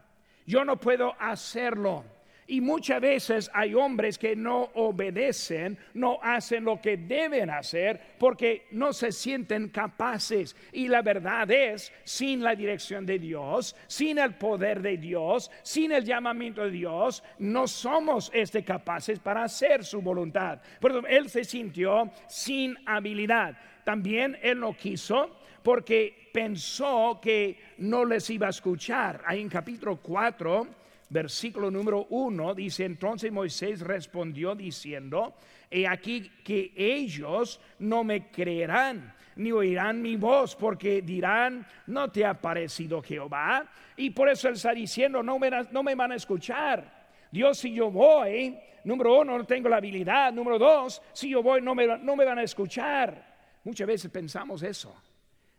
Yo 0.45 0.65
no 0.65 0.75
puedo 0.75 1.15
hacerlo. 1.17 2.14
Y 2.47 2.61
muchas 2.61 3.01
veces 3.01 3.49
hay 3.55 3.73
hombres 3.73 4.19
que 4.19 4.35
no 4.35 4.69
obedecen, 4.75 5.79
no 5.95 6.19
hacen 6.21 6.63
lo 6.63 6.79
que 6.79 6.95
deben 6.95 7.49
hacer 7.49 7.99
porque 8.19 8.67
no 8.69 8.93
se 8.93 9.11
sienten 9.11 9.69
capaces. 9.69 10.55
Y 10.71 10.87
la 10.87 11.01
verdad 11.01 11.49
es, 11.49 11.91
sin 12.03 12.43
la 12.43 12.53
dirección 12.53 13.03
de 13.03 13.17
Dios, 13.17 13.75
sin 13.87 14.19
el 14.19 14.35
poder 14.35 14.83
de 14.83 14.97
Dios, 14.97 15.49
sin 15.63 15.91
el 15.91 16.05
llamamiento 16.05 16.61
de 16.61 16.69
Dios, 16.69 17.23
no 17.39 17.67
somos 17.67 18.29
este 18.31 18.63
capaces 18.63 19.17
para 19.19 19.45
hacer 19.45 19.83
su 19.83 20.03
voluntad. 20.03 20.61
Por 20.79 21.03
él 21.09 21.29
se 21.29 21.43
sintió 21.43 22.11
sin 22.27 22.77
habilidad. 22.85 23.57
También 23.83 24.37
él 24.43 24.59
no 24.59 24.77
quiso 24.77 25.35
porque 25.63 26.29
pensó 26.31 27.19
que 27.19 27.57
no 27.79 28.05
les 28.05 28.29
iba 28.29 28.45
a 28.45 28.51
escuchar. 28.51 29.23
Ahí 29.25 29.41
en 29.41 29.49
capítulo 29.49 29.97
4 29.97 30.84
versículo 31.09 31.69
número 31.71 32.07
uno, 32.09 32.53
dice, 32.53 32.85
entonces 32.85 33.31
Moisés 33.31 33.81
respondió 33.81 34.55
diciendo, 34.55 35.35
he 35.69 35.87
aquí 35.87 36.31
que 36.43 36.73
ellos 36.75 37.59
no 37.79 38.03
me 38.03 38.29
creerán 38.29 39.15
ni 39.35 39.51
oirán 39.51 40.01
mi 40.01 40.15
voz, 40.15 40.55
porque 40.55 41.01
dirán, 41.01 41.65
no 41.87 42.09
te 42.09 42.25
ha 42.25 42.33
parecido 42.33 43.01
Jehová. 43.01 43.65
Y 43.97 44.11
por 44.11 44.29
eso 44.29 44.47
él 44.47 44.55
está 44.55 44.71
diciendo, 44.71 45.21
no 45.21 45.37
me, 45.39 45.49
no 45.71 45.83
me 45.83 45.95
van 45.95 46.11
a 46.11 46.15
escuchar. 46.15 47.05
Dios, 47.31 47.57
si 47.57 47.73
yo 47.73 47.91
voy, 47.91 48.57
número 48.83 49.19
uno, 49.19 49.37
no 49.37 49.45
tengo 49.45 49.67
la 49.67 49.77
habilidad. 49.77 50.31
Número 50.31 50.57
dos, 50.57 51.01
si 51.13 51.29
yo 51.29 51.43
voy, 51.43 51.61
no 51.61 51.75
me, 51.75 51.97
no 51.97 52.15
me 52.15 52.25
van 52.25 52.39
a 52.39 52.43
escuchar. 52.43 53.35
Muchas 53.63 53.87
veces 53.87 54.11
pensamos 54.11 54.63
eso. 54.63 54.95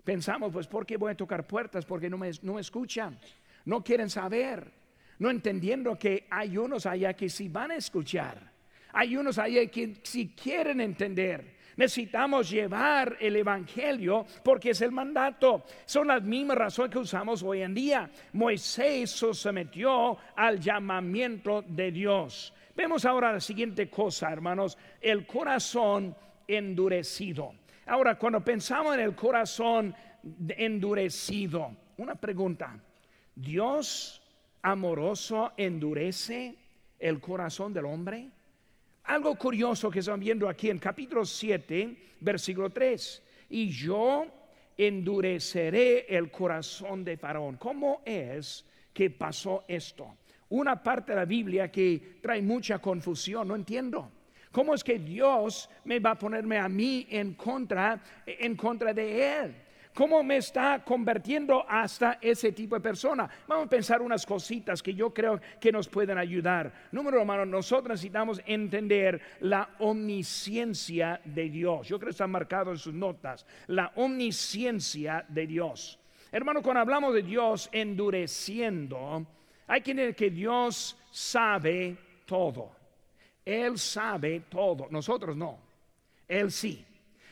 Pensamos, 0.05 0.53
pues, 0.53 0.67
¿por 0.67 0.87
qué 0.87 0.97
voy 0.97 1.13
a 1.13 1.17
tocar 1.17 1.47
puertas? 1.47 1.85
Porque 1.85 2.09
no 2.09 2.17
me, 2.17 2.31
no 2.43 2.55
me 2.55 2.61
escuchan. 2.61 3.19
No 3.65 3.83
quieren 3.83 4.09
saber 4.09 4.73
no 5.19 5.31
entendiendo 5.31 5.99
que 5.99 6.27
hay 6.31 6.59
unos 6.59 6.87
allá 6.87 7.15
que 7.15 7.29
sí 7.29 7.49
van 7.49 7.71
a 7.71 7.77
escuchar, 7.77 8.53
hay 8.93 9.17
unos 9.17 9.39
allá 9.39 9.67
que 9.67 9.97
sí 10.03 10.35
quieren 10.41 10.81
entender. 10.81 11.57
Necesitamos 11.77 12.49
llevar 12.49 13.19
el 13.21 13.37
Evangelio 13.37 14.25
porque 14.43 14.71
es 14.71 14.81
el 14.81 14.93
mandato. 14.93 15.65
Son 15.85 16.07
las 16.09 16.23
mismas 16.23 16.57
razones 16.57 16.91
que 16.91 16.99
usamos 16.99 17.43
hoy 17.43 17.61
en 17.61 17.75
día. 17.75 18.11
Moisés 18.33 19.11
se 19.11 19.35
sometió 19.35 20.17
al 20.35 20.59
llamamiento 20.59 21.63
de 21.69 21.93
Dios. 21.93 22.55
Vemos 22.75 23.05
ahora 23.05 23.33
la 23.33 23.41
siguiente 23.41 23.91
cosa, 23.91 24.33
hermanos, 24.33 24.79
el 25.03 25.27
corazón 25.27 26.17
endurecido. 26.49 27.53
Ahora, 27.87 28.19
cuando 28.19 28.43
pensamos 28.43 28.95
en 28.95 29.01
el 29.01 29.15
corazón 29.15 29.95
endurecido, 30.49 31.77
una 31.99 32.15
pregunta, 32.15 32.79
¿Dios 33.35 34.23
amoroso 34.67 35.53
endurece 35.57 36.57
el 36.99 37.21
corazón 37.21 37.73
del 37.73 37.85
hombre? 37.85 38.29
Algo 39.05 39.37
curioso 39.37 39.89
que 39.89 40.01
están 40.01 40.19
viendo 40.19 40.49
aquí 40.49 40.69
en 40.69 40.81
capítulo 40.81 41.25
7, 41.25 41.97
versículo 42.19 42.71
3. 42.71 43.23
Y 43.51 43.69
yo 43.69 44.27
endureceré 44.77 46.07
el 46.09 46.33
corazón 46.33 47.05
de 47.05 47.17
Faraón. 47.17 47.59
¿Cómo 47.59 48.03
es 48.05 48.65
que 48.93 49.09
pasó 49.11 49.63
esto? 49.69 50.17
Una 50.49 50.83
parte 50.83 51.13
de 51.13 51.17
la 51.17 51.25
Biblia 51.25 51.71
que 51.71 52.19
trae 52.21 52.43
mucha 52.43 52.81
confusión, 52.81 53.47
no 53.47 53.55
entiendo. 53.55 54.11
¿Cómo 54.51 54.75
es 54.75 54.83
que 54.83 54.99
Dios 54.99 55.71
me 55.85 56.01
va 56.01 56.13
a 56.13 56.19
ponerme 56.19 56.59
a 56.59 56.69
mí 56.69 57.07
en 57.09 57.35
contra 57.35 58.03
en 58.27 58.57
contra 58.57 58.93
de 58.93 59.39
él? 59.39 59.66
¿Cómo 59.97 60.23
me 60.23 60.37
está 60.37 60.85
convirtiendo 60.85 61.65
hasta 61.67 62.19
ese 62.21 62.53
tipo 62.53 62.75
de 62.75 62.83
persona? 62.83 63.31
Vamos 63.49 63.65
a 63.65 63.71
pensar 63.71 64.03
unas 64.03 64.27
cositas 64.27 64.83
que 64.83 64.93
yo 64.93 65.09
creo 65.09 65.41
que 65.59 65.73
nos 65.73 65.89
pueden 65.89 66.19
ayudar. 66.19 66.71
Número 66.93 67.23
uno, 67.23 67.47
nosotros 67.47 67.93
necesitamos 67.93 68.43
entender 68.45 69.19
la 69.41 69.71
omnisciencia 69.79 71.19
de 71.25 71.49
Dios. 71.49 71.89
Yo 71.89 71.99
creo 71.99 72.09
que 72.09 72.11
está 72.11 72.27
marcado 72.27 72.73
en 72.73 72.77
sus 72.77 72.93
notas. 72.93 73.47
La 73.69 73.91
omnisciencia 73.95 75.25
de 75.31 75.47
Dios. 75.47 75.99
Hermano, 76.31 76.61
cuando 76.61 76.83
hablamos 76.83 77.15
de 77.15 77.23
Dios 77.23 77.71
endureciendo, 77.73 79.27
hay 79.67 79.81
que 79.81 79.93
entender 79.93 80.15
que 80.15 80.29
Dios 80.29 80.95
sabe 81.11 81.97
todo. 82.27 82.71
Él 83.43 83.79
sabe 83.79 84.41
todo. 84.41 84.89
Nosotros 84.91 85.35
no. 85.35 85.59
Él 86.29 86.53
sí 86.53 86.85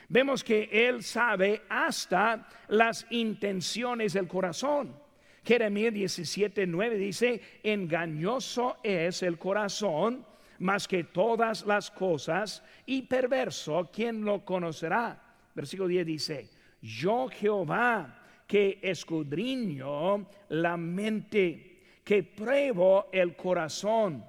vemos 0.08 0.44
que 0.44 0.68
Él 0.70 1.02
sabe 1.02 1.62
hasta 1.68 2.48
las 2.68 3.06
intenciones 3.10 4.12
del 4.12 4.28
corazón. 4.28 4.96
Jeremías 5.44 5.92
17, 5.92 6.66
9 6.66 6.96
dice, 6.96 7.40
engañoso 7.62 8.78
es 8.82 9.22
el 9.22 9.38
corazón 9.38 10.24
más 10.60 10.88
que 10.88 11.04
todas 11.04 11.66
las 11.66 11.90
cosas 11.90 12.62
y 12.86 13.02
perverso, 13.02 13.90
¿quién 13.92 14.24
lo 14.24 14.44
conocerá? 14.44 15.20
Versículo 15.54 15.88
10 15.88 16.06
dice, 16.06 16.50
yo 16.80 17.28
Jehová 17.28 18.22
que 18.46 18.78
escudriño 18.82 20.26
la 20.50 20.76
mente, 20.76 22.00
que 22.04 22.22
pruebo 22.22 23.08
el 23.12 23.36
corazón 23.36 24.24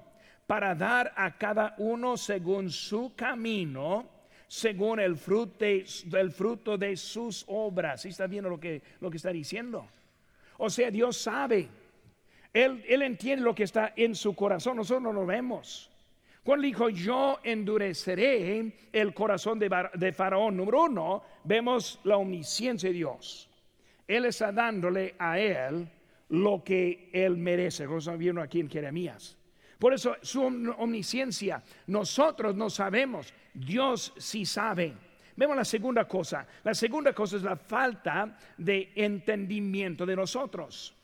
para 0.46 0.74
dar 0.74 1.12
a 1.16 1.36
cada 1.36 1.74
uno 1.78 2.16
según 2.16 2.70
su 2.70 3.14
camino 3.14 4.15
según 4.48 5.00
el 5.00 5.16
fruto 5.16 5.64
de, 5.64 5.84
fruto 6.34 6.78
de 6.78 6.96
sus 6.96 7.44
obras. 7.48 8.02
¿Sí 8.02 8.08
está 8.08 8.26
viendo 8.26 8.48
lo 8.48 8.60
que, 8.60 8.82
lo 9.00 9.10
que 9.10 9.16
está 9.16 9.30
diciendo? 9.30 9.86
O 10.58 10.70
sea, 10.70 10.90
Dios 10.90 11.16
sabe. 11.16 11.68
Él, 12.52 12.84
él 12.88 13.02
entiende 13.02 13.44
lo 13.44 13.54
que 13.54 13.64
está 13.64 13.92
en 13.96 14.14
su 14.14 14.34
corazón. 14.34 14.76
Nosotros 14.76 15.02
no 15.02 15.12
lo 15.12 15.26
vemos. 15.26 15.90
Cuando 16.46 16.64
dijo 16.64 16.88
yo 16.90 17.40
endureceré 17.42 18.72
el 18.92 19.12
corazón 19.12 19.58
de, 19.58 20.12
Faraón, 20.12 20.56
número 20.56 20.84
uno, 20.84 21.24
vemos 21.42 21.98
la 22.04 22.18
omnisciencia 22.18 22.88
de 22.88 22.94
Dios. 22.94 23.50
Él 24.06 24.26
está 24.26 24.52
dándole 24.52 25.16
a 25.18 25.40
él 25.40 25.88
lo 26.28 26.62
que 26.62 27.10
él 27.12 27.36
merece, 27.36 27.86
como 27.86 28.16
vieron 28.16 28.38
aquí 28.38 28.60
en 28.60 28.70
Jeremías. 28.70 29.35
Por 29.78 29.92
eso 29.92 30.16
su 30.22 30.42
omnisciencia, 30.42 31.62
nosotros 31.86 32.54
no 32.56 32.70
sabemos, 32.70 33.32
Dios 33.52 34.12
sí 34.16 34.46
sabe. 34.46 34.94
Vemos 35.36 35.56
la 35.56 35.64
segunda 35.64 36.06
cosa. 36.06 36.46
La 36.64 36.74
segunda 36.74 37.12
cosa 37.12 37.36
es 37.36 37.42
la 37.42 37.56
falta 37.56 38.38
de 38.56 38.92
entendimiento 38.94 40.06
de 40.06 40.16
nosotros. 40.16 40.94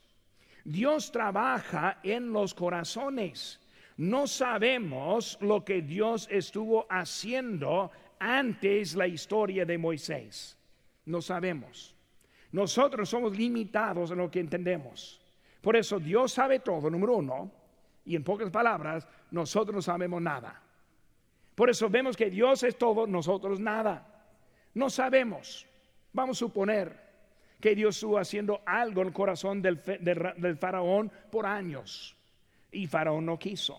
Dios 0.64 1.12
trabaja 1.12 1.98
en 2.02 2.32
los 2.32 2.54
corazones. 2.54 3.60
No 3.98 4.26
sabemos 4.26 5.36
lo 5.40 5.64
que 5.64 5.82
Dios 5.82 6.26
estuvo 6.30 6.86
haciendo 6.88 7.90
antes 8.18 8.94
la 8.94 9.06
historia 9.06 9.66
de 9.66 9.76
Moisés. 9.76 10.56
No 11.04 11.20
sabemos. 11.20 11.94
Nosotros 12.52 13.08
somos 13.08 13.36
limitados 13.36 14.10
en 14.10 14.18
lo 14.18 14.30
que 14.30 14.40
entendemos. 14.40 15.20
Por 15.60 15.76
eso 15.76 15.98
Dios 15.98 16.32
sabe 16.32 16.60
todo, 16.60 16.88
número 16.90 17.16
uno, 17.16 17.50
y 18.04 18.16
en 18.16 18.24
pocas 18.24 18.50
palabras, 18.50 19.06
nosotros 19.30 19.74
no 19.74 19.82
sabemos 19.82 20.20
nada. 20.20 20.60
Por 21.54 21.70
eso 21.70 21.88
vemos 21.88 22.16
que 22.16 22.30
Dios 22.30 22.62
es 22.62 22.76
todo, 22.76 23.06
nosotros 23.06 23.60
nada. 23.60 24.26
No 24.74 24.90
sabemos. 24.90 25.66
Vamos 26.12 26.38
a 26.38 26.40
suponer 26.40 27.00
que 27.60 27.74
Dios 27.74 27.96
estuvo 27.96 28.18
haciendo 28.18 28.62
algo 28.66 29.02
en 29.02 29.08
el 29.08 29.12
corazón 29.12 29.62
del, 29.62 29.80
del 29.82 30.56
faraón 30.56 31.10
por 31.30 31.46
años. 31.46 32.16
Y 32.72 32.86
Faraón 32.86 33.26
no 33.26 33.38
quiso, 33.38 33.78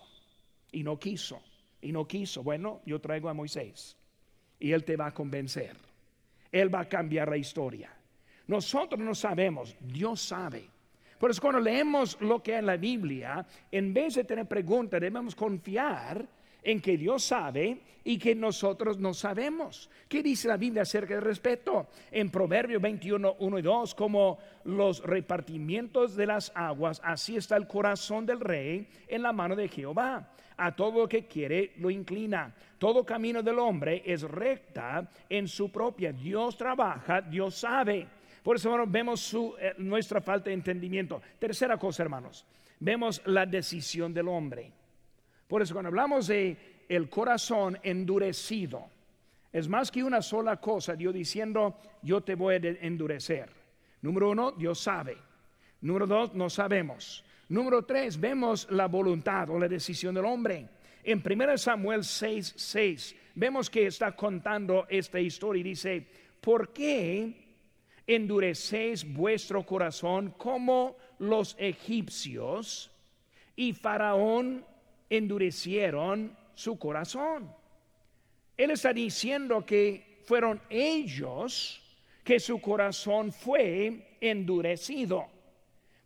y 0.70 0.84
no 0.84 0.98
quiso, 0.98 1.42
y 1.82 1.90
no 1.90 2.06
quiso. 2.06 2.44
Bueno, 2.44 2.80
yo 2.86 3.00
traigo 3.00 3.28
a 3.28 3.34
Moisés 3.34 3.96
y 4.60 4.72
él 4.72 4.84
te 4.84 4.96
va 4.96 5.06
a 5.08 5.14
convencer. 5.14 5.76
Él 6.52 6.72
va 6.72 6.80
a 6.80 6.88
cambiar 6.88 7.28
la 7.28 7.36
historia. 7.36 7.92
Nosotros 8.46 9.00
no 9.00 9.14
sabemos, 9.14 9.76
Dios 9.80 10.20
sabe. 10.20 10.70
Por 11.18 11.30
eso 11.30 11.40
cuando 11.40 11.60
leemos 11.60 12.20
lo 12.20 12.42
que 12.42 12.54
hay 12.54 12.58
en 12.60 12.66
la 12.66 12.76
Biblia, 12.76 13.46
en 13.70 13.94
vez 13.94 14.14
de 14.14 14.24
tener 14.24 14.46
preguntas, 14.46 15.00
debemos 15.00 15.34
confiar 15.34 16.26
en 16.64 16.80
que 16.80 16.96
Dios 16.96 17.24
sabe 17.24 17.78
y 18.02 18.18
que 18.18 18.34
nosotros 18.34 18.98
no 18.98 19.14
sabemos. 19.14 19.90
¿Qué 20.08 20.22
dice 20.22 20.48
la 20.48 20.56
Biblia 20.56 20.82
acerca 20.82 21.14
del 21.14 21.22
respeto? 21.22 21.88
En 22.10 22.30
Proverbios 22.30 22.80
21, 22.80 23.36
1 23.38 23.58
y 23.58 23.62
2, 23.62 23.94
como 23.94 24.38
los 24.64 25.02
repartimientos 25.02 26.16
de 26.16 26.26
las 26.26 26.50
aguas, 26.54 27.00
así 27.04 27.36
está 27.36 27.56
el 27.56 27.66
corazón 27.66 28.26
del 28.26 28.40
rey 28.40 28.88
en 29.06 29.22
la 29.22 29.32
mano 29.32 29.54
de 29.54 29.68
Jehová. 29.68 30.30
A 30.56 30.74
todo 30.76 31.00
lo 31.00 31.08
que 31.08 31.26
quiere 31.26 31.72
lo 31.78 31.90
inclina. 31.90 32.54
Todo 32.78 33.04
camino 33.04 33.42
del 33.42 33.58
hombre 33.58 34.02
es 34.06 34.22
recta 34.22 35.08
en 35.28 35.48
su 35.48 35.72
propia. 35.72 36.12
Dios 36.12 36.56
trabaja, 36.56 37.20
Dios 37.20 37.56
sabe. 37.56 38.06
Por 38.44 38.56
eso 38.56 38.76
vemos 38.86 39.34
eh, 39.58 39.74
nuestra 39.78 40.20
falta 40.20 40.50
de 40.50 40.54
entendimiento. 40.54 41.22
Tercera 41.38 41.78
cosa, 41.78 42.02
hermanos, 42.02 42.44
vemos 42.78 43.22
la 43.24 43.46
decisión 43.46 44.12
del 44.12 44.28
hombre. 44.28 44.70
Por 45.48 45.62
eso 45.62 45.72
cuando 45.72 45.88
hablamos 45.88 46.26
de 46.26 46.84
el 46.86 47.08
corazón 47.08 47.78
endurecido, 47.82 48.86
es 49.50 49.66
más 49.66 49.90
que 49.90 50.04
una 50.04 50.20
sola 50.20 50.58
cosa, 50.58 50.94
Dios 50.94 51.14
diciendo, 51.14 51.78
yo 52.02 52.20
te 52.20 52.34
voy 52.34 52.56
a 52.56 52.58
endurecer. 52.58 53.48
Número 54.02 54.30
uno, 54.30 54.52
Dios 54.52 54.78
sabe. 54.78 55.16
Número 55.80 56.06
dos, 56.06 56.34
no 56.34 56.50
sabemos. 56.50 57.24
Número 57.48 57.82
tres, 57.86 58.20
vemos 58.20 58.70
la 58.70 58.88
voluntad 58.88 59.48
o 59.48 59.58
la 59.58 59.68
decisión 59.68 60.14
del 60.14 60.26
hombre. 60.26 60.68
En 61.02 61.22
1 61.24 61.56
Samuel 61.56 62.04
6, 62.04 62.54
6, 62.56 63.16
vemos 63.36 63.70
que 63.70 63.86
está 63.86 64.14
contando 64.14 64.86
esta 64.90 65.18
historia 65.18 65.60
y 65.60 65.64
dice, 65.64 66.06
¿por 66.42 66.74
qué 66.74 67.43
endurecéis 68.06 69.04
vuestro 69.12 69.64
corazón 69.64 70.34
como 70.36 70.96
los 71.18 71.56
egipcios 71.58 72.90
y 73.56 73.72
Faraón 73.72 74.64
endurecieron 75.08 76.36
su 76.54 76.78
corazón. 76.78 77.50
Él 78.56 78.70
está 78.70 78.92
diciendo 78.92 79.64
que 79.64 80.20
fueron 80.24 80.60
ellos 80.70 81.80
que 82.22 82.40
su 82.40 82.60
corazón 82.60 83.32
fue 83.32 84.16
endurecido. 84.20 85.26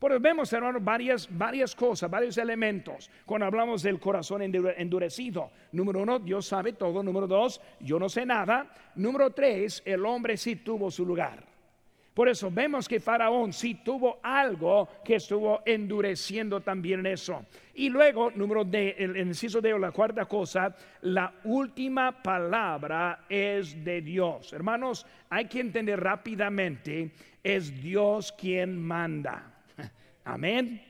Pero 0.01 0.21
vemos, 0.21 0.53
hermanos, 0.53 0.83
varias, 0.83 1.29
varias 1.31 1.75
cosas, 1.75 2.09
varios 2.09 2.39
elementos 2.39 3.11
cuando 3.27 3.47
hablamos 3.47 3.83
del 3.83 3.99
corazón 3.99 4.43
endurecido. 4.43 5.51
Número 5.73 6.03
uno, 6.03 6.21
Dios 6.21 6.47
sabe 6.47 6.73
todo. 6.73 7.03
Número 7.03 7.27
dos, 7.27 7.61
yo 7.81 7.99
no 7.99 8.09
sé 8.09 8.25
nada. 8.25 8.73
Número 8.95 9.31
tres, 9.31 9.83
el 9.85 10.07
hombre 10.07 10.37
sí 10.37 10.57
tuvo 10.57 10.91
su 10.91 11.05
lugar. 11.05 11.48
Por 12.19 12.29
eso 12.29 12.51
vemos 12.51 12.89
que 12.89 12.99
Faraón 12.99 13.53
sí 13.53 13.75
tuvo 13.77 14.19
algo 14.25 14.89
que 15.05 15.15
estuvo 15.15 15.63
endureciendo 15.65 16.61
también 16.61 17.07
eso. 17.07 17.47
Y 17.75 17.91
luego, 17.91 18.33
número 18.33 18.65
de, 18.65 18.97
el, 18.99 19.17
inciso 19.19 19.61
de 19.61 19.79
la 19.79 19.93
cuarta 19.93 20.25
cosa, 20.25 20.75
la 21.03 21.33
última 21.45 22.21
palabra 22.21 23.25
es 23.29 23.85
de 23.85 24.01
Dios. 24.01 24.53
Hermanos, 24.53 25.07
hay 25.31 25.45
que 25.45 25.61
entender 25.61 26.01
rápidamente, 26.01 27.13
es 27.41 27.81
Dios 27.81 28.33
quien 28.33 28.83
manda. 28.83 29.63
Amén. 30.25 30.83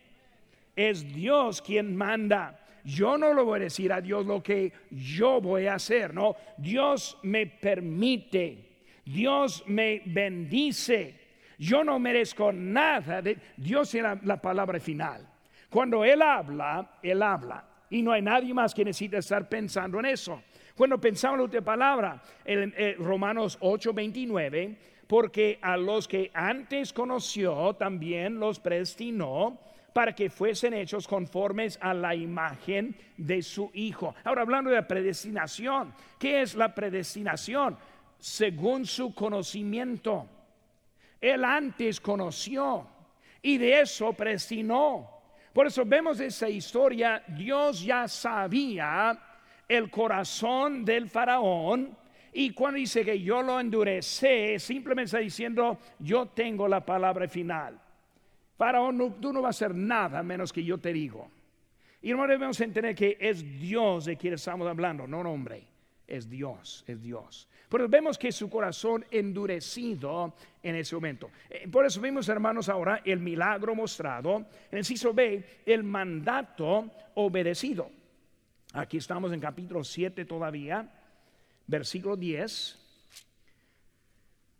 Es 0.75 1.13
Dios 1.13 1.61
quien 1.61 1.95
manda. 1.95 2.59
Yo 2.85 3.19
no 3.19 3.35
lo 3.35 3.45
voy 3.45 3.61
a 3.61 3.65
decir 3.65 3.93
a 3.93 4.01
Dios 4.01 4.25
lo 4.25 4.43
que 4.43 4.73
yo 4.91 5.43
voy 5.43 5.67
a 5.67 5.75
hacer, 5.75 6.15
no. 6.15 6.37
Dios 6.57 7.19
me 7.23 7.45
permite 7.45 8.69
Dios 9.09 9.65
me 9.67 10.03
bendice. 10.05 11.15
Yo 11.59 11.85
no 11.85 11.99
merezco 11.99 12.53
nada. 12.53 13.21
De, 13.21 13.37
Dios 13.57 13.95
era 13.95 14.19
la 14.23 14.41
palabra 14.41 14.81
final. 14.81 15.27
Cuando 15.69 16.05
Él 16.05 16.23
habla, 16.23 16.99
Él 17.03 17.23
habla. 17.23 17.65
Y 17.91 18.03
no 18.03 18.13
hay 18.13 18.23
nadie 18.23 18.55
más 18.55 18.75
que 18.75 18.85
necesita 18.85 19.19
estar 19.19 19.49
pensando 19.49 19.99
en 19.99 20.07
eso. 20.07 20.43
Cuando 20.77 21.01
pensamos 21.01 21.41
en 21.41 21.47
otra 21.47 21.61
palabra, 21.63 22.23
en, 22.45 22.73
en 22.77 22.97
Romanos 22.99 23.59
8, 23.61 23.93
29, 23.93 24.77
porque 25.07 25.59
a 25.61 25.77
los 25.77 26.07
que 26.07 26.31
antes 26.35 26.93
conoció 26.93 27.75
también 27.75 28.39
los 28.39 28.61
predestinó 28.61 29.59
para 29.93 30.15
que 30.15 30.31
fuesen 30.31 30.75
hechos 30.75 31.09
conformes 31.09 31.79
a 31.83 31.95
la 31.95 32.15
imagen 32.15 32.95
de 33.17 33.43
su 33.43 33.71
Hijo. 33.75 34.15
Ahora 34.23 34.43
hablando 34.43 34.71
de 34.71 34.83
predestinación, 34.83 35.93
¿qué 36.19 36.43
es 36.43 36.55
la 36.55 36.75
predestinación? 36.75 37.77
según 38.19 38.87
su 38.87 39.15
conocimiento. 39.15 40.27
Él 41.21 41.45
antes 41.45 42.01
conoció 42.01 42.87
y 43.43 43.59
de 43.59 43.81
eso 43.81 44.13
prestinó. 44.13 45.11
Por 45.53 45.67
eso 45.67 45.85
vemos 45.85 46.21
esa 46.21 46.49
historia, 46.49 47.23
Dios 47.29 47.83
ya 47.83 48.07
sabía 48.07 49.19
el 49.67 49.91
corazón 49.91 50.85
del 50.85 51.09
faraón 51.09 51.97
y 52.33 52.51
cuando 52.51 52.79
dice 52.79 53.05
que 53.05 53.21
yo 53.21 53.43
lo 53.43 53.59
endurecé, 53.59 54.59
simplemente 54.59 55.07
está 55.07 55.19
diciendo, 55.19 55.79
yo 55.99 56.27
tengo 56.27 56.69
la 56.69 56.85
palabra 56.85 57.27
final. 57.27 57.81
Faraón, 58.57 59.21
tú 59.21 59.33
no 59.33 59.43
vas 59.43 59.61
a 59.61 59.67
hacer 59.67 59.75
nada 59.75 60.23
menos 60.23 60.53
que 60.53 60.63
yo 60.63 60.79
te 60.79 60.93
digo. 60.93 61.31
Y 62.03 62.13
no 62.13 62.27
debemos 62.27 62.61
entender 62.61 62.95
que 62.95 63.17
es 63.21 63.43
Dios 63.59 64.05
de 64.05 64.17
quien 64.17 64.35
estamos 64.35 64.69
hablando, 64.69 65.07
no 65.07 65.21
hombre, 65.21 65.67
es 66.07 66.29
Dios, 66.29 66.85
es 66.87 67.03
Dios. 67.03 67.49
Pero 67.69 67.89
vemos 67.89 68.17
que 68.17 68.33
su 68.33 68.49
corazón 68.49 69.05
endurecido 69.11 70.35
en 70.63 70.77
ese 70.77 70.95
momento. 70.95 71.31
Eh, 71.51 71.69
por 71.69 71.85
eso 71.85 72.01
vimos, 72.01 72.29
hermanos, 72.29 72.69
ahora 72.69 73.03
el 73.05 73.21
milagro 73.21 73.75
mostrado. 73.75 74.47
En 74.71 74.79
el 74.79 74.85
ciso 74.85 75.13
B, 75.13 75.63
el 75.67 75.85
mandato 75.85 76.91
obedecido. 77.15 77.91
Aquí 78.73 78.97
estamos 78.97 79.33
en 79.33 79.41
capítulo 79.41 79.85
7 79.85 80.25
todavía, 80.25 80.89
versículo 81.67 82.17
10. 82.17 82.79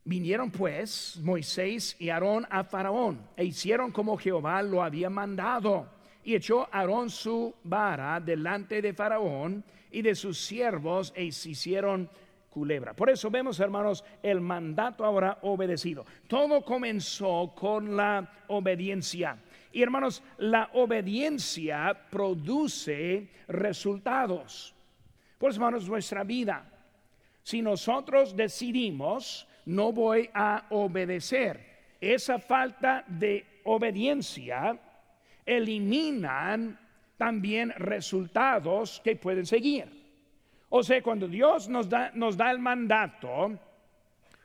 Vinieron 0.05 0.51
pues 0.51 1.19
Moisés 1.23 1.97
y 1.99 2.09
Aarón 2.09 2.47
a 2.49 2.65
Faraón 2.65 3.21
e 3.37 3.45
hicieron 3.45 3.93
como 3.93 4.17
Jehová 4.17 4.63
lo 4.63 4.83
había 4.83 5.11
mandado. 5.11 5.91
Y 6.25 6.35
echó 6.35 6.69
Aarón 6.73 7.11
su 7.11 7.55
vara 7.65 8.19
delante 8.21 8.83
de 8.83 8.93
Faraón 8.93 9.65
y 9.91 10.03
de 10.03 10.15
sus 10.15 10.39
siervos 10.39 11.13
e 11.15 11.31
se 11.33 11.51
hicieron 11.51 12.09
Por 12.95 13.11
eso 13.11 13.31
vemos, 13.31 13.61
hermanos, 13.61 14.05
el 14.23 14.41
mandato 14.41 15.05
ahora 15.05 15.39
obedecido. 15.43 16.05
Todo 16.27 16.63
comenzó 16.63 17.53
con 17.55 17.97
la 17.97 18.45
obediencia. 18.49 19.39
Y 19.73 19.83
hermanos, 19.83 20.23
la 20.39 20.71
obediencia 20.75 21.97
produce 22.11 23.29
resultados. 23.49 24.75
Pues 25.39 25.57
hermanos, 25.57 25.89
nuestra 25.89 26.25
vida. 26.25 26.65
Si 27.43 27.63
nosotros 27.63 28.37
decidimos, 28.37 29.47
no 29.67 29.93
voy 29.93 30.29
a 30.35 30.67
obedecer, 30.71 31.97
esa 32.01 32.39
falta 32.39 33.05
de 33.07 33.45
obediencia 33.65 34.79
eliminan 35.45 36.79
también 37.17 37.71
resultados 37.71 39.01
que 39.03 39.17
pueden 39.17 39.47
seguir. 39.47 39.98
O 40.71 40.83
sea, 40.83 41.03
cuando 41.03 41.27
Dios 41.27 41.69
nos 41.69 41.89
da, 41.89 42.11
nos 42.15 42.37
da 42.37 42.51
el 42.51 42.59
mandato, 42.59 43.59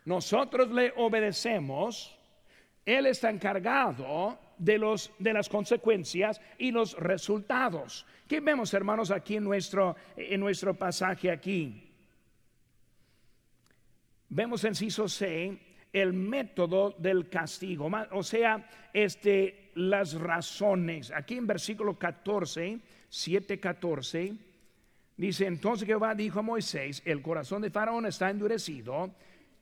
nosotros 0.05 0.69
le 0.71 0.93
obedecemos, 0.95 2.17
Él 2.85 3.05
está 3.05 3.29
encargado 3.29 4.37
de, 4.57 4.77
los, 4.77 5.11
de 5.19 5.33
las 5.33 5.49
consecuencias 5.49 6.39
y 6.57 6.71
los 6.71 6.97
resultados. 6.97 8.05
¿Qué 8.27 8.39
vemos, 8.39 8.73
hermanos, 8.73 9.11
aquí 9.11 9.35
en 9.35 9.43
nuestro, 9.43 9.95
en 10.15 10.39
nuestro 10.39 10.73
pasaje 10.73 11.29
aquí? 11.29 11.89
Vemos 14.29 14.63
en 14.63 14.75
Ciso 14.75 15.07
C 15.07 15.59
el 15.91 16.11
método 16.11 16.95
del 16.97 17.29
castigo, 17.29 17.89
o 18.11 18.23
sea, 18.23 18.67
este, 18.91 19.69
las 19.75 20.15
razones. 20.15 21.11
Aquí 21.11 21.37
en 21.37 21.45
versículo 21.45 21.99
14, 21.99 22.79
7, 23.09 23.59
14, 23.59 24.33
dice, 25.17 25.45
entonces 25.45 25.87
Jehová 25.87 26.15
dijo 26.15 26.39
a 26.39 26.43
Moisés, 26.43 27.01
el 27.05 27.21
corazón 27.21 27.61
de 27.61 27.69
Faraón 27.69 28.05
está 28.05 28.29
endurecido 28.29 29.11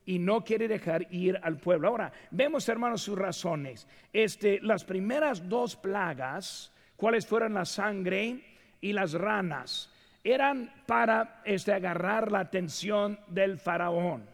y 0.06 0.20
no 0.20 0.44
quiere 0.44 0.68
dejar 0.68 1.08
ir 1.14 1.40
al 1.44 1.58
pueblo. 1.58 1.88
Ahora, 1.88 2.12
vemos 2.32 2.68
hermanos 2.70 3.02
sus 3.02 3.18
razones. 3.18 3.88
Este, 4.12 4.60
las 4.62 4.84
primeras 4.84 5.48
dos 5.48 5.76
plagas, 5.76 6.74
cuáles 6.96 7.26
fueron 7.28 7.54
la 7.54 7.66
sangre 7.66 8.44
y 8.80 8.94
las 8.94 9.14
ranas, 9.14 9.90
eran 10.24 10.72
para 10.86 11.42
este, 11.46 11.74
agarrar 11.74 12.32
la 12.32 12.40
atención 12.40 13.20
del 13.28 13.58
faraón. 13.58 14.30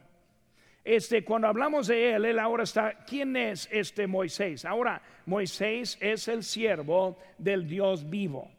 Este, 0.83 1.23
cuando 1.23 1.49
hablamos 1.49 1.87
de 1.87 2.15
él, 2.15 2.25
él 2.25 2.39
ahora 2.39 2.63
está, 2.63 3.03
¿quién 3.05 3.35
es 3.35 3.67
este 3.71 4.07
Moisés? 4.07 4.63
Ahora, 4.63 5.01
Moisés 5.25 5.97
es 5.99 6.29
el 6.29 6.43
siervo 6.43 7.17
del 7.37 7.67
Dios 7.67 8.09
vivo. 8.09 8.49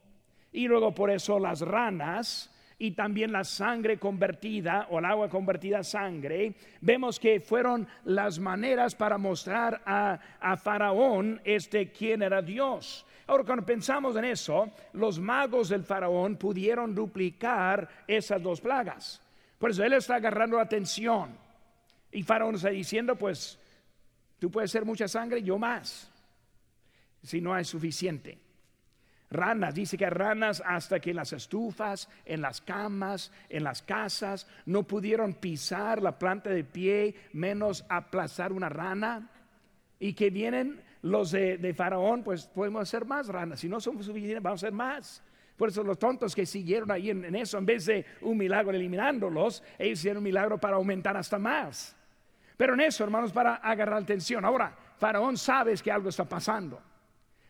Y 0.58 0.66
luego 0.66 0.92
por 0.92 1.08
eso 1.08 1.38
las 1.38 1.60
ranas 1.60 2.50
y 2.80 2.90
también 2.90 3.30
la 3.30 3.44
sangre 3.44 3.96
convertida 3.96 4.88
o 4.90 4.98
el 4.98 5.04
agua 5.04 5.28
convertida 5.28 5.78
a 5.78 5.84
sangre, 5.84 6.52
vemos 6.80 7.20
que 7.20 7.38
fueron 7.38 7.86
las 8.06 8.40
maneras 8.40 8.96
para 8.96 9.18
mostrar 9.18 9.80
a, 9.86 10.18
a 10.40 10.56
Faraón 10.56 11.40
este 11.44 11.92
quién 11.92 12.24
era 12.24 12.42
Dios. 12.42 13.06
Ahora, 13.28 13.44
cuando 13.44 13.64
pensamos 13.64 14.16
en 14.16 14.24
eso, 14.24 14.72
los 14.94 15.20
magos 15.20 15.68
del 15.68 15.84
Faraón 15.84 16.34
pudieron 16.34 16.92
duplicar 16.92 17.88
esas 18.08 18.42
dos 18.42 18.60
plagas. 18.60 19.22
Por 19.60 19.70
eso 19.70 19.84
él 19.84 19.92
está 19.92 20.16
agarrando 20.16 20.56
la 20.56 20.64
atención. 20.64 21.38
Y 22.10 22.24
Faraón 22.24 22.56
está 22.56 22.70
diciendo, 22.70 23.14
pues, 23.14 23.60
tú 24.40 24.50
puedes 24.50 24.72
ser 24.72 24.84
mucha 24.84 25.06
sangre, 25.06 25.40
yo 25.40 25.56
más, 25.56 26.10
si 27.22 27.40
no 27.40 27.54
hay 27.54 27.64
suficiente. 27.64 28.47
Ranas, 29.30 29.74
dice 29.74 29.98
que 29.98 30.08
ranas 30.08 30.62
hasta 30.64 31.00
que 31.00 31.12
las 31.12 31.34
estufas, 31.34 32.08
en 32.24 32.40
las 32.40 32.62
camas, 32.62 33.30
en 33.50 33.64
las 33.64 33.82
casas, 33.82 34.46
no 34.64 34.84
pudieron 34.84 35.34
pisar 35.34 36.00
la 36.00 36.18
planta 36.18 36.48
de 36.48 36.64
pie, 36.64 37.14
menos 37.34 37.84
aplazar 37.90 38.52
una 38.52 38.70
rana. 38.70 39.30
Y 40.00 40.14
que 40.14 40.30
vienen 40.30 40.80
los 41.02 41.32
de, 41.32 41.74
Faraón, 41.76 42.22
pues 42.22 42.46
podemos 42.46 42.82
hacer 42.82 43.04
más 43.04 43.28
ranas. 43.28 43.60
Si 43.60 43.68
no 43.68 43.80
somos 43.80 44.06
suficientes, 44.06 44.42
vamos 44.42 44.62
a 44.62 44.66
hacer 44.66 44.74
más. 44.74 45.22
Por 45.58 45.68
eso 45.68 45.82
los 45.82 45.98
tontos 45.98 46.34
que 46.34 46.46
siguieron 46.46 46.90
ahí 46.90 47.10
en, 47.10 47.34
eso, 47.34 47.58
en 47.58 47.66
vez 47.66 47.84
de 47.84 48.06
un 48.22 48.38
milagro 48.38 48.70
eliminándolos, 48.70 49.62
ellos 49.78 49.98
hicieron 49.98 50.18
un 50.18 50.24
milagro 50.24 50.56
para 50.58 50.76
aumentar 50.76 51.16
hasta 51.16 51.38
más. 51.38 51.96
Pero 52.56 52.74
en 52.74 52.80
eso, 52.80 53.04
hermanos, 53.04 53.32
para 53.32 53.56
agarrar 53.56 54.02
atención. 54.02 54.44
Ahora, 54.44 54.74
Faraón 54.96 55.36
sabe 55.36 55.74
que 55.74 55.92
algo 55.92 56.08
está 56.08 56.24
pasando. 56.24 56.80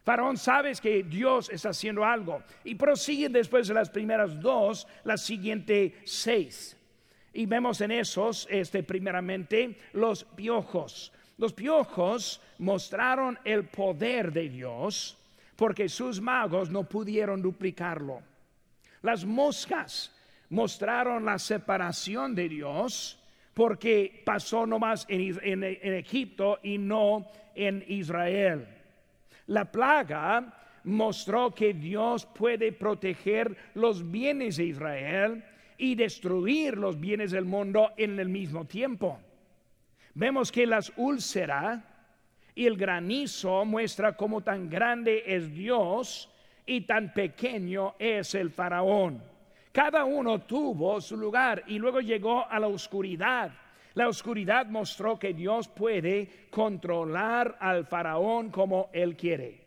Faraón 0.08 0.38
sabes 0.38 0.80
que 0.80 1.02
Dios 1.02 1.50
está 1.50 1.68
haciendo 1.68 2.02
algo. 2.02 2.42
Y 2.64 2.76
prosigue 2.76 3.28
después 3.28 3.68
de 3.68 3.74
las 3.74 3.90
primeras 3.90 4.40
dos, 4.40 4.86
las 5.04 5.20
siguientes 5.20 5.92
seis. 6.06 6.78
Y 7.34 7.44
vemos 7.44 7.78
en 7.82 7.90
esos, 7.90 8.48
este, 8.50 8.82
primeramente, 8.82 9.76
los 9.92 10.24
piojos. 10.24 11.12
Los 11.36 11.52
piojos 11.52 12.40
mostraron 12.56 13.38
el 13.44 13.64
poder 13.64 14.32
de 14.32 14.48
Dios 14.48 15.18
porque 15.56 15.90
sus 15.90 16.22
magos 16.22 16.70
no 16.70 16.84
pudieron 16.84 17.42
duplicarlo. 17.42 18.22
Las 19.02 19.26
moscas 19.26 20.10
mostraron 20.48 21.26
la 21.26 21.38
separación 21.38 22.34
de 22.34 22.48
Dios 22.48 23.22
porque 23.52 24.22
pasó 24.24 24.64
nomás 24.64 25.04
en, 25.10 25.62
en 25.62 25.92
Egipto 25.92 26.60
y 26.62 26.78
no 26.78 27.26
en 27.54 27.84
Israel. 27.88 28.77
La 29.48 29.64
plaga 29.64 30.54
mostró 30.84 31.54
que 31.54 31.72
Dios 31.72 32.26
puede 32.26 32.72
proteger 32.72 33.56
los 33.74 34.10
bienes 34.10 34.58
de 34.58 34.64
Israel 34.64 35.44
y 35.78 35.94
destruir 35.94 36.76
los 36.76 37.00
bienes 37.00 37.30
del 37.30 37.46
mundo 37.46 37.92
en 37.96 38.18
el 38.18 38.28
mismo 38.28 38.66
tiempo. 38.66 39.18
Vemos 40.14 40.52
que 40.52 40.66
las 40.66 40.92
úlceras 40.96 41.82
y 42.54 42.66
el 42.66 42.76
granizo 42.76 43.64
muestra 43.64 44.16
cómo 44.16 44.42
tan 44.42 44.68
grande 44.68 45.22
es 45.26 45.50
Dios 45.54 46.30
y 46.66 46.82
tan 46.82 47.14
pequeño 47.14 47.94
es 47.98 48.34
el 48.34 48.50
faraón. 48.50 49.22
Cada 49.72 50.04
uno 50.04 50.40
tuvo 50.40 51.00
su 51.00 51.16
lugar 51.16 51.64
y 51.68 51.78
luego 51.78 52.00
llegó 52.00 52.46
a 52.46 52.58
la 52.58 52.66
oscuridad 52.66 53.52
la 53.98 54.06
oscuridad 54.06 54.66
mostró 54.68 55.18
que 55.18 55.34
Dios 55.34 55.66
puede 55.66 56.46
controlar 56.50 57.56
al 57.58 57.84
faraón 57.84 58.48
como 58.48 58.90
él 58.92 59.16
quiere. 59.16 59.66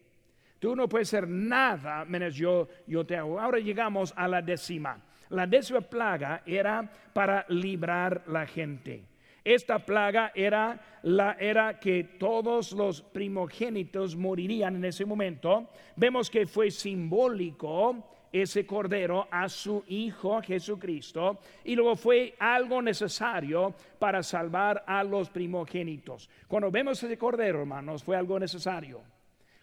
Tú 0.58 0.74
no 0.74 0.88
puedes 0.88 1.10
hacer 1.10 1.28
nada 1.28 2.06
menos 2.06 2.34
yo, 2.36 2.70
yo 2.88 3.06
te 3.06 3.18
hago. 3.18 3.42
Ahora 3.42 3.60
llegamos 3.60 4.14
a 4.16 4.30
la 4.30 4.42
décima. 4.42 5.02
La 5.28 5.46
décima 5.46 5.82
plaga 5.82 6.44
era 6.46 6.90
para 7.12 7.46
librar 7.50 8.24
la 8.28 8.46
gente. 8.46 9.04
Esta 9.44 9.80
plaga 9.80 10.32
era 10.34 10.80
la 11.04 11.34
era 11.38 11.78
que 11.78 12.16
todos 12.18 12.72
los 12.72 13.02
primogénitos 13.02 14.16
morirían 14.16 14.78
en 14.78 14.86
ese 14.86 15.04
momento. 15.04 15.72
Vemos 15.98 16.30
que 16.30 16.46
fue 16.46 16.72
simbólico 16.72 18.02
ese 18.32 18.66
cordero 18.66 19.28
a 19.30 19.50
su 19.50 19.84
Hijo 19.88 20.42
Jesucristo 20.42 21.40
y 21.64 21.76
luego 21.76 21.96
fue 21.96 22.36
algo 22.40 22.82
necesario 22.82 23.74
para 24.00 24.24
salvar 24.24 24.84
a 24.88 25.04
los 25.04 25.30
primogénitos. 25.30 26.30
Cuando 26.48 26.72
vemos 26.72 27.02
ese 27.04 27.18
cordero, 27.18 27.62
hermanos, 27.62 28.04
fue 28.04 28.16
algo 28.16 28.40
necesario. 28.40 29.02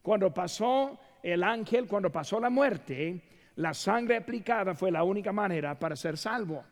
Cuando 0.02 0.32
pasó 0.32 0.98
el 1.22 1.42
ángel, 1.42 1.86
cuando 1.86 2.10
pasó 2.10 2.38
la 2.40 2.50
muerte, 2.50 3.22
la 3.56 3.74
sangre 3.74 4.16
aplicada 4.16 4.74
fue 4.74 4.90
la 4.90 5.02
única 5.02 5.32
manera 5.32 5.78
para 5.78 5.96
ser 5.96 6.16
salvo. 6.16 6.64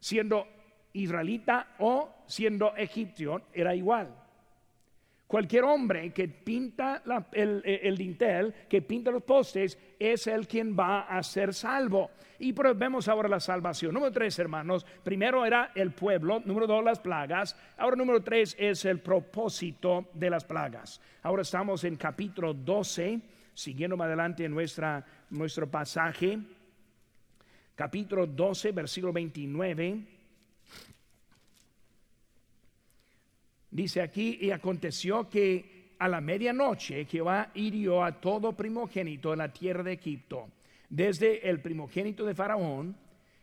Siendo 0.00 0.46
israelita 0.92 1.74
o 1.78 2.08
siendo 2.26 2.74
egipcio, 2.76 3.42
era 3.52 3.74
igual. 3.74 4.23
Cualquier 5.26 5.64
hombre 5.64 6.12
que 6.12 6.28
pinta 6.28 7.02
el, 7.32 7.96
dintel, 7.96 8.54
que 8.68 8.82
pinta 8.82 9.10
los 9.10 9.22
postes, 9.22 9.78
es 9.98 10.26
el 10.26 10.46
quien 10.46 10.76
va 10.78 11.02
a 11.02 11.22
ser 11.22 11.54
salvo. 11.54 12.10
Y 12.38 12.52
vemos 12.52 13.08
ahora 13.08 13.28
la 13.28 13.40
salvación. 13.40 13.94
Número 13.94 14.12
tres, 14.12 14.38
hermanos. 14.38 14.84
Primero 15.02 15.46
era 15.46 15.72
el 15.74 15.92
pueblo. 15.92 16.42
Número 16.44 16.66
dos, 16.66 16.84
las 16.84 17.00
plagas. 17.00 17.56
Ahora, 17.78 17.96
número 17.96 18.22
tres 18.22 18.54
es 18.58 18.84
el 18.84 19.00
propósito 19.00 20.10
de 20.12 20.28
las 20.28 20.44
plagas. 20.44 21.00
Ahora 21.22 21.42
estamos 21.42 21.84
en 21.84 21.96
capítulo 21.96 22.52
12, 22.52 23.20
siguiendo 23.54 23.96
más 23.96 24.06
adelante 24.06 24.46
nuestra, 24.48 25.04
nuestro 25.30 25.70
pasaje. 25.70 26.38
Capítulo 27.74 28.26
12, 28.26 28.72
versículo 28.72 29.12
29. 29.12 30.13
Dice 33.74 34.02
aquí, 34.02 34.38
y 34.40 34.52
aconteció 34.52 35.28
que 35.28 35.94
a 35.98 36.06
la 36.06 36.20
medianoche 36.20 37.06
Jehová 37.06 37.50
hirió 37.54 38.04
a 38.04 38.12
todo 38.12 38.52
primogénito 38.52 39.32
en 39.32 39.40
la 39.40 39.52
tierra 39.52 39.82
de 39.82 39.94
Egipto, 39.94 40.46
desde 40.88 41.50
el 41.50 41.60
primogénito 41.60 42.24
de 42.24 42.36
Faraón, 42.36 42.96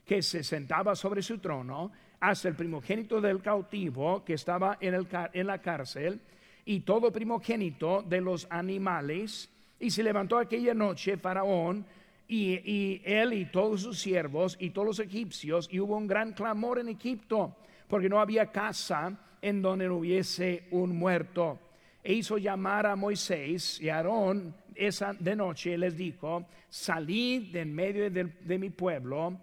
que 0.05 0.21
se 0.21 0.41
sentaba 0.41 0.95
sobre 0.95 1.21
su 1.21 1.39
trono, 1.39 1.91
hasta 2.21 2.47
el 2.47 2.55
primogénito 2.55 3.19
del 3.19 3.41
cautivo 3.41 4.23
que 4.23 4.35
estaba 4.35 4.77
en, 4.79 4.93
el, 4.93 5.07
en 5.33 5.47
la 5.47 5.61
cárcel, 5.61 6.21
y 6.63 6.79
todo 6.79 7.11
primogénito 7.11 8.01
de 8.01 8.21
los 8.21 8.47
animales. 8.49 9.49
Y 9.81 9.91
se 9.91 10.01
levantó 10.01 10.37
aquella 10.37 10.73
noche 10.73 11.17
Faraón, 11.17 11.85
y, 12.29 12.53
y, 12.53 13.01
él 13.03 13.33
y 13.33 13.47
todos 13.47 13.81
sus 13.81 13.99
siervos 13.99 14.55
y 14.61 14.69
todos 14.69 14.87
los 14.87 14.99
egipcios, 14.99 15.67
y 15.69 15.81
hubo 15.81 15.97
un 15.97 16.07
gran 16.07 16.31
clamor 16.31 16.79
en 16.79 16.87
Egipto, 16.87 17.57
porque 17.89 18.07
no 18.07 18.21
había 18.21 18.49
casa 18.49 19.19
en 19.41 19.61
donde 19.61 19.87
no 19.87 19.97
hubiese 19.97 20.67
un 20.71 20.95
muerto. 20.95 21.59
E 22.03 22.13
hizo 22.13 22.37
llamar 22.37 22.85
a 22.85 22.95
Moisés 22.95 23.79
y 23.79 23.89
a 23.89 23.97
Aarón 23.97 24.55
esa 24.75 25.13
de 25.13 25.35
noche 25.35 25.77
les 25.77 25.95
dijo, 25.95 26.45
salid 26.69 27.51
de 27.51 27.61
en 27.61 27.73
medio 27.73 28.09
de, 28.09 28.57
mi 28.57 28.69
pueblo, 28.69 29.37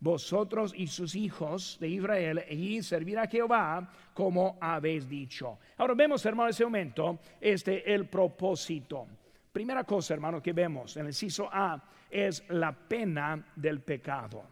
vosotros 0.00 0.72
y 0.76 0.86
sus 0.86 1.14
hijos 1.14 1.78
de 1.80 1.88
Israel, 1.88 2.44
y 2.50 2.82
servir 2.82 3.18
a 3.18 3.26
Jehová 3.26 3.92
como 4.14 4.58
habéis 4.60 5.08
dicho. 5.08 5.58
Ahora 5.76 5.94
vemos, 5.94 6.24
hermano, 6.24 6.48
en 6.48 6.50
ese 6.50 6.64
momento, 6.64 7.20
este 7.40 7.92
el 7.92 8.06
propósito. 8.06 9.06
Primera 9.52 9.84
cosa, 9.84 10.14
hermano, 10.14 10.42
que 10.42 10.52
vemos 10.52 10.96
en 10.96 11.02
el 11.02 11.08
inciso 11.08 11.48
A 11.52 11.82
es 12.10 12.44
la 12.48 12.72
pena 12.72 13.44
del 13.54 13.80
pecado. 13.80 14.44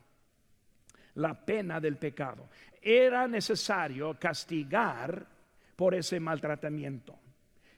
la 1.15 1.35
pena 1.35 1.81
del 1.81 1.97
pecado. 1.97 2.49
Era 2.83 3.27
necesario 3.27 4.19
castigar 4.19 5.27
por 5.77 5.95
ese 5.95 6.19
maltratamiento, 6.21 7.17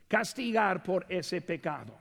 castigar 0.09 0.83
por 0.83 1.07
ese 1.09 1.41
pecado. 1.41 1.99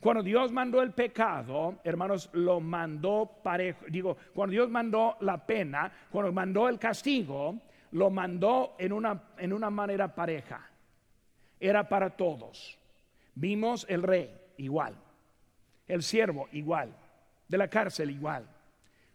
Cuando 0.00 0.22
Dios 0.22 0.52
mandó 0.52 0.82
el 0.82 0.92
pecado, 0.92 1.78
hermanos, 1.82 2.28
lo 2.34 2.60
mandó 2.60 3.40
parejo. 3.42 3.86
Digo, 3.88 4.18
cuando 4.34 4.52
Dios 4.52 4.68
mandó 4.68 5.16
la 5.20 5.46
pena, 5.46 5.90
cuando 6.10 6.30
mandó 6.30 6.68
el 6.68 6.78
castigo, 6.78 7.58
lo 7.92 8.10
mandó 8.10 8.76
en 8.78 8.92
una, 8.92 9.22
en 9.38 9.52
una 9.52 9.70
manera 9.70 10.14
pareja. 10.14 10.68
Era 11.58 11.88
para 11.88 12.10
todos. 12.10 12.78
Vimos 13.34 13.86
el 13.88 14.02
rey 14.02 14.30
igual, 14.58 14.94
el 15.88 16.02
siervo 16.02 16.48
igual, 16.52 16.94
de 17.48 17.58
la 17.58 17.68
cárcel 17.68 18.10
igual. 18.10 18.46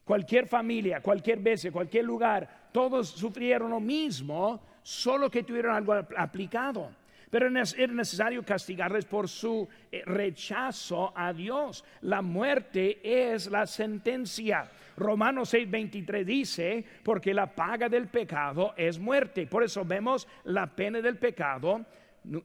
Cualquier 0.09 0.47
familia, 0.47 1.01
cualquier 1.01 1.37
vez, 1.37 1.67
cualquier 1.71 2.03
lugar, 2.03 2.69
todos 2.71 3.09
sufrieron 3.09 3.69
lo 3.69 3.79
mismo, 3.79 4.59
solo 4.81 5.29
que 5.29 5.43
tuvieron 5.43 5.75
algo 5.75 5.93
aplicado. 5.93 6.89
Pero 7.29 7.45
era 7.45 7.93
necesario 7.93 8.43
castigarles 8.43 9.05
por 9.05 9.29
su 9.29 9.69
eh, 9.91 10.01
rechazo 10.03 11.13
a 11.15 11.31
Dios. 11.31 11.85
La 12.01 12.23
muerte 12.23 12.99
es 13.03 13.51
la 13.51 13.67
sentencia. 13.67 14.71
Romanos 14.97 15.53
6:23 15.53 16.25
dice, 16.25 16.83
porque 17.03 17.31
la 17.31 17.45
paga 17.45 17.87
del 17.87 18.07
pecado 18.07 18.73
es 18.75 18.97
muerte. 18.97 19.45
Por 19.45 19.61
eso 19.61 19.85
vemos 19.85 20.27
la 20.45 20.65
pena 20.75 21.01
del 21.01 21.17
pecado, 21.19 21.85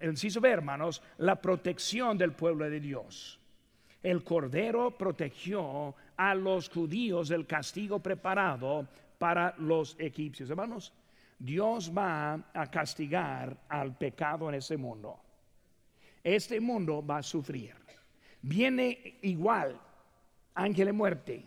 el 0.01 0.11
inciso 0.11 0.39
B, 0.39 0.51
hermanos, 0.51 1.03
la 1.17 1.37
protección 1.37 2.19
del 2.19 2.33
pueblo 2.33 2.69
de 2.69 2.79
Dios. 2.79 3.41
El 4.03 4.23
Cordero 4.23 4.91
protegió 4.91 5.95
a 6.17 6.35
los 6.35 6.69
judíos 6.69 7.29
del 7.29 7.47
castigo 7.47 7.99
preparado 8.01 8.87
para 9.19 9.55
los 9.59 9.97
egipcios. 9.99 10.51
Hermanos, 10.51 10.93
Dios 11.39 11.93
va 11.97 12.35
a 12.53 12.71
castigar 12.71 13.57
al 13.69 13.97
pecado 13.97 14.49
en 14.49 14.57
ese 14.57 14.77
mundo. 14.77 15.19
Este 16.23 16.61
mundo 16.61 17.05
va 17.05 17.19
a 17.19 17.23
sufrir. 17.23 17.75
Viene 18.41 19.19
igual, 19.23 19.79
ángel 20.55 20.87
de 20.87 20.93
muerte. 20.93 21.45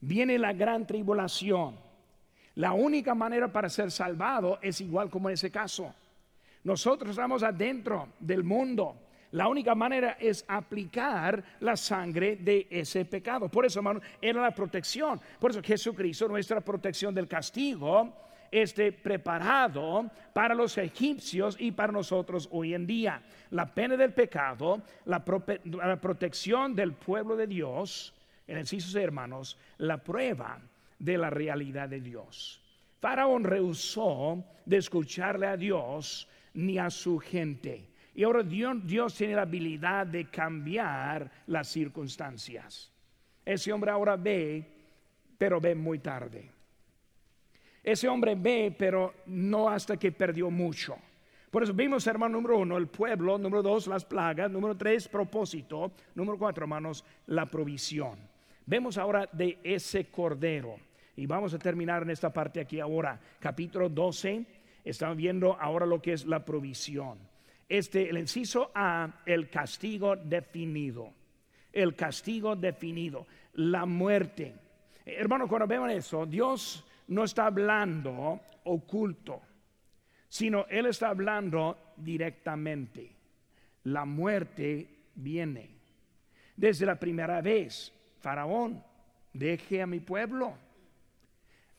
Viene 0.00 0.38
la 0.38 0.52
gran 0.52 0.86
tribulación. 0.86 1.76
La 2.56 2.72
única 2.72 3.14
manera 3.14 3.52
para 3.52 3.68
ser 3.68 3.90
salvado 3.90 4.58
es 4.62 4.80
igual 4.80 5.10
como 5.10 5.28
en 5.28 5.34
ese 5.34 5.50
caso. 5.50 5.94
Nosotros 6.62 7.10
estamos 7.10 7.42
adentro 7.42 8.08
del 8.20 8.44
mundo. 8.44 8.96
La 9.34 9.48
única 9.48 9.74
manera 9.74 10.16
es 10.20 10.44
aplicar 10.46 11.42
la 11.58 11.76
sangre 11.76 12.36
de 12.36 12.68
ese 12.70 13.04
pecado. 13.04 13.48
Por 13.48 13.66
eso, 13.66 13.80
hermano, 13.80 14.00
era 14.22 14.40
la 14.40 14.52
protección. 14.52 15.20
Por 15.40 15.50
eso 15.50 15.60
Jesucristo, 15.60 16.28
nuestra 16.28 16.60
protección 16.60 17.12
del 17.12 17.26
castigo, 17.26 18.12
esté 18.52 18.92
preparado 18.92 20.08
para 20.32 20.54
los 20.54 20.78
egipcios 20.78 21.56
y 21.58 21.72
para 21.72 21.92
nosotros 21.92 22.48
hoy 22.52 22.74
en 22.74 22.86
día. 22.86 23.22
La 23.50 23.66
pena 23.74 23.96
del 23.96 24.12
pecado, 24.12 24.82
la, 25.06 25.24
protección 25.24 26.76
del 26.76 26.92
pueblo 26.92 27.34
de 27.34 27.48
Dios, 27.48 28.14
en 28.46 28.58
el 28.58 28.66
de 28.66 29.02
hermanos, 29.02 29.58
la 29.78 29.98
prueba 29.98 30.60
de 30.96 31.18
la 31.18 31.30
realidad 31.30 31.88
de 31.88 32.00
Dios. 32.00 32.60
Faraón 33.00 33.42
rehusó 33.42 34.44
de 34.64 34.76
escucharle 34.76 35.48
a 35.48 35.56
Dios 35.56 36.28
ni 36.52 36.78
a 36.78 36.88
su 36.88 37.18
gente. 37.18 37.93
Y 38.14 38.22
ahora 38.22 38.42
Dios, 38.42 39.14
tiene 39.14 39.34
la 39.34 39.42
habilidad 39.42 40.06
de 40.06 40.26
cambiar 40.26 41.30
las 41.46 41.68
circunstancias. 41.68 42.92
Ese 43.44 43.72
hombre 43.72 43.90
ahora 43.90 44.16
ve, 44.16 44.64
pero 45.36 45.60
ve 45.60 45.74
muy 45.74 45.98
tarde. 45.98 46.50
Ese 47.82 48.08
hombre 48.08 48.34
ve, 48.36 48.74
pero 48.78 49.14
no 49.26 49.68
hasta 49.68 49.96
que 49.96 50.12
perdió 50.12 50.50
mucho. 50.50 50.96
Por 51.50 51.62
eso 51.62 51.74
vimos, 51.74 52.06
hermano, 52.06 52.34
número 52.34 52.58
uno, 52.58 52.76
el 52.76 52.86
pueblo, 52.86 53.36
número 53.36 53.62
dos, 53.62 53.86
las 53.86 54.04
plagas, 54.04 54.50
número 54.50 54.76
tres, 54.76 55.06
propósito, 55.08 55.92
número 56.14 56.38
cuatro, 56.38 56.64
hermanos, 56.64 57.04
la 57.26 57.46
provisión. 57.46 58.18
Vemos 58.64 58.96
ahora 58.96 59.28
de 59.32 59.58
ese 59.62 60.06
cordero. 60.06 60.76
Y 61.16 61.26
vamos 61.26 61.54
a 61.54 61.58
terminar 61.58 62.02
en 62.02 62.10
esta 62.10 62.32
parte 62.32 62.60
aquí 62.60 62.80
ahora. 62.80 63.20
Capítulo 63.38 63.88
12, 63.88 64.44
estamos 64.84 65.16
viendo 65.16 65.54
ahora 65.60 65.86
lo 65.86 66.00
que 66.00 66.12
es 66.12 66.26
la 66.26 66.44
provisión. 66.44 67.18
Este, 67.68 68.08
el 68.08 68.18
inciso 68.18 68.70
A, 68.74 69.22
el 69.26 69.48
castigo 69.48 70.16
definido. 70.16 71.12
El 71.72 71.94
castigo 71.96 72.54
definido, 72.54 73.26
la 73.54 73.84
muerte. 73.84 74.54
Hermano, 75.04 75.48
cuando 75.48 75.66
vemos 75.66 75.90
eso, 75.90 76.24
Dios 76.24 76.84
no 77.08 77.24
está 77.24 77.46
hablando 77.46 78.40
oculto, 78.64 79.42
sino 80.28 80.66
Él 80.68 80.86
está 80.86 81.08
hablando 81.08 81.92
directamente. 81.96 83.10
La 83.84 84.04
muerte 84.04 84.88
viene. 85.14 85.70
Desde 86.56 86.86
la 86.86 86.98
primera 86.98 87.40
vez, 87.40 87.92
Faraón, 88.20 88.82
deje 89.32 89.82
a 89.82 89.86
mi 89.86 90.00
pueblo, 90.00 90.54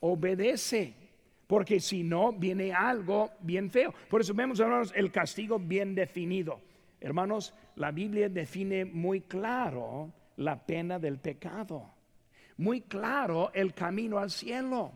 obedece 0.00 1.05
porque 1.46 1.80
si 1.80 2.02
no 2.02 2.32
viene 2.32 2.72
algo 2.72 3.30
bien 3.40 3.70
feo. 3.70 3.94
Por 4.08 4.20
eso 4.20 4.34
vemos, 4.34 4.60
hermanos, 4.60 4.92
el 4.96 5.10
castigo 5.10 5.58
bien 5.58 5.94
definido. 5.94 6.60
Hermanos, 7.00 7.54
la 7.76 7.90
Biblia 7.92 8.28
define 8.28 8.84
muy 8.84 9.20
claro 9.20 10.12
la 10.36 10.66
pena 10.66 10.98
del 10.98 11.18
pecado, 11.18 11.94
muy 12.56 12.82
claro 12.82 13.50
el 13.54 13.74
camino 13.74 14.18
al 14.18 14.30
cielo. 14.30 14.92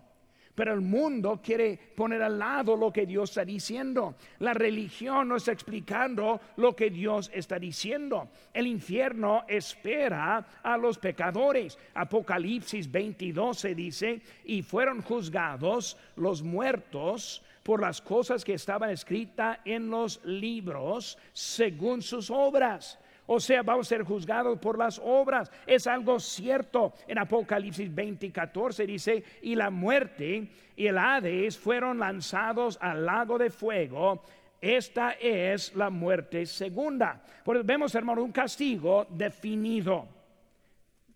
Pero 0.61 0.75
el 0.75 0.83
mundo 0.83 1.41
quiere 1.43 1.79
poner 1.97 2.21
al 2.21 2.39
lado 2.39 2.77
lo 2.77 2.93
que 2.93 3.07
Dios 3.07 3.31
está 3.31 3.47
diciendo. 3.47 4.17
La 4.41 4.53
religión 4.53 5.27
no 5.27 5.37
está 5.37 5.53
explicando 5.53 6.39
lo 6.57 6.77
que 6.77 6.91
Dios 6.91 7.31
está 7.33 7.59
diciendo. 7.59 8.29
El 8.53 8.67
infierno 8.67 9.45
espera 9.49 10.61
a 10.63 10.77
los 10.77 10.99
pecadores. 10.99 11.79
Apocalipsis 11.95 12.93
22 12.93 13.59
se 13.59 13.75
dice, 13.75 14.21
y 14.45 14.61
fueron 14.61 15.01
juzgados 15.01 15.97
los 16.17 16.43
muertos 16.43 17.43
por 17.63 17.81
las 17.81 18.03
cosas 18.03 18.45
que 18.45 18.53
estaban 18.53 18.91
escritas 18.91 19.61
en 19.65 19.89
los 19.89 20.23
libros 20.27 21.17
según 21.33 22.03
sus 22.03 22.31
obras. 22.31 22.99
O 23.33 23.39
sea, 23.39 23.63
vamos 23.63 23.87
a 23.87 23.91
ser 23.91 24.03
juzgados 24.03 24.59
por 24.59 24.77
las 24.77 25.01
obras. 25.05 25.53
Es 25.65 25.87
algo 25.87 26.19
cierto. 26.19 26.95
En 27.07 27.17
Apocalipsis 27.17 27.95
20 27.95 28.27
y 28.27 28.31
14 28.33 28.85
dice, 28.85 29.23
y 29.43 29.55
la 29.55 29.71
muerte 29.71 30.49
y 30.75 30.87
el 30.89 30.99
Hades 30.99 31.57
fueron 31.57 32.01
lanzados 32.01 32.77
al 32.81 33.07
lago 33.07 33.39
de 33.39 33.51
fuego. 33.51 34.25
Esta 34.61 35.13
es 35.13 35.77
la 35.77 35.91
muerte 35.91 36.45
segunda. 36.45 37.23
Por 37.45 37.63
vemos, 37.63 37.95
hermano, 37.95 38.25
un 38.25 38.33
castigo 38.33 39.07
definido. 39.09 40.09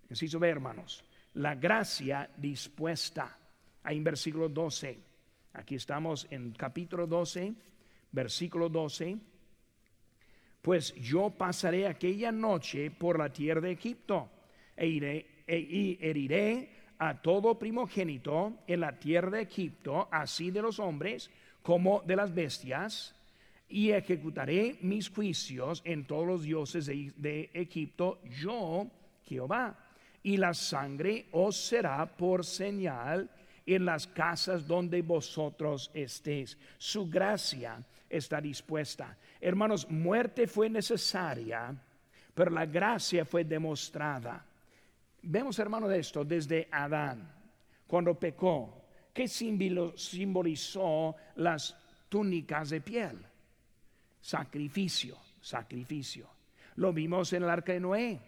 Necesito 0.09 0.39
ver, 0.39 0.51
hermanos, 0.51 1.05
la 1.33 1.57
gracia 1.57 2.31
dispuesta. 2.37 3.37
Ahí 3.83 3.97
en 3.97 4.05
versículo 4.05 4.49
12. 4.49 5.01
Aquí 5.55 5.75
estamos 5.75 6.29
en 6.31 6.53
capítulo 6.53 7.09
12, 7.09 7.55
versículo 8.13 8.69
12 8.69 9.34
pues 10.65 10.95
yo 10.95 11.29
pasaré 11.29 11.87
aquella 11.87 12.33
noche 12.33 12.91
por 12.91 13.19
la 13.19 13.31
tierra 13.31 13.61
de 13.61 13.73
Egipto 13.73 14.31
e 14.75 14.87
iré 14.87 15.27
e, 15.47 15.59
y 15.59 15.99
heriré 16.01 16.71
a 16.97 17.21
todo 17.21 17.59
primogénito 17.59 18.61
en 18.67 18.81
la 18.81 18.99
tierra 18.99 19.29
de 19.33 19.43
Egipto, 19.43 20.09
así 20.11 20.51
de 20.51 20.63
los 20.63 20.79
hombres 20.79 21.31
como 21.61 22.01
de 22.07 22.17
las 22.17 22.35
bestias, 22.35 23.15
y 23.69 23.91
ejecutaré 23.91 24.79
mis 24.81 25.11
juicios 25.11 25.83
en 25.85 26.07
todos 26.07 26.27
los 26.27 26.43
dioses 26.45 26.87
de, 26.87 27.13
de 27.15 27.51
Egipto, 27.53 28.21
yo, 28.41 28.87
Jehová. 29.27 29.79
Y 30.23 30.39
la 30.39 30.55
sangre 30.55 31.27
os 31.33 31.57
será 31.57 32.07
por 32.07 32.43
señal 32.43 33.29
en 33.67 33.85
las 33.85 34.07
casas 34.07 34.67
donde 34.67 35.03
vosotros 35.03 35.91
estéis. 35.93 36.57
Su 36.79 37.07
gracia 37.07 37.85
está 38.09 38.41
dispuesta. 38.41 39.17
Hermanos, 39.41 39.91
muerte 39.91 40.47
fue 40.47 40.69
necesaria, 40.71 41.75
pero 42.35 42.51
la 42.51 42.67
gracia 42.67 43.25
fue 43.25 43.45
demostrada. 43.45 44.45
Vemos, 45.23 45.59
hermano, 45.59 45.89
de 45.89 45.99
esto 45.99 46.25
desde 46.25 46.69
Adán, 46.71 47.33
cuando 47.87 48.19
pecó. 48.19 48.83
¿Qué 49.13 49.29
simbolizó 49.29 51.15
las 51.37 51.77
túnicas 52.09 52.71
de 52.71 52.81
piel? 52.81 53.25
Sacrificio, 54.21 55.17
sacrificio. 55.41 56.29
Lo 56.77 56.93
vimos 56.93 57.33
en 57.33 57.45
el 57.45 57.51
arca 57.51 57.73
de 57.73 57.81
Noé. 57.81 58.21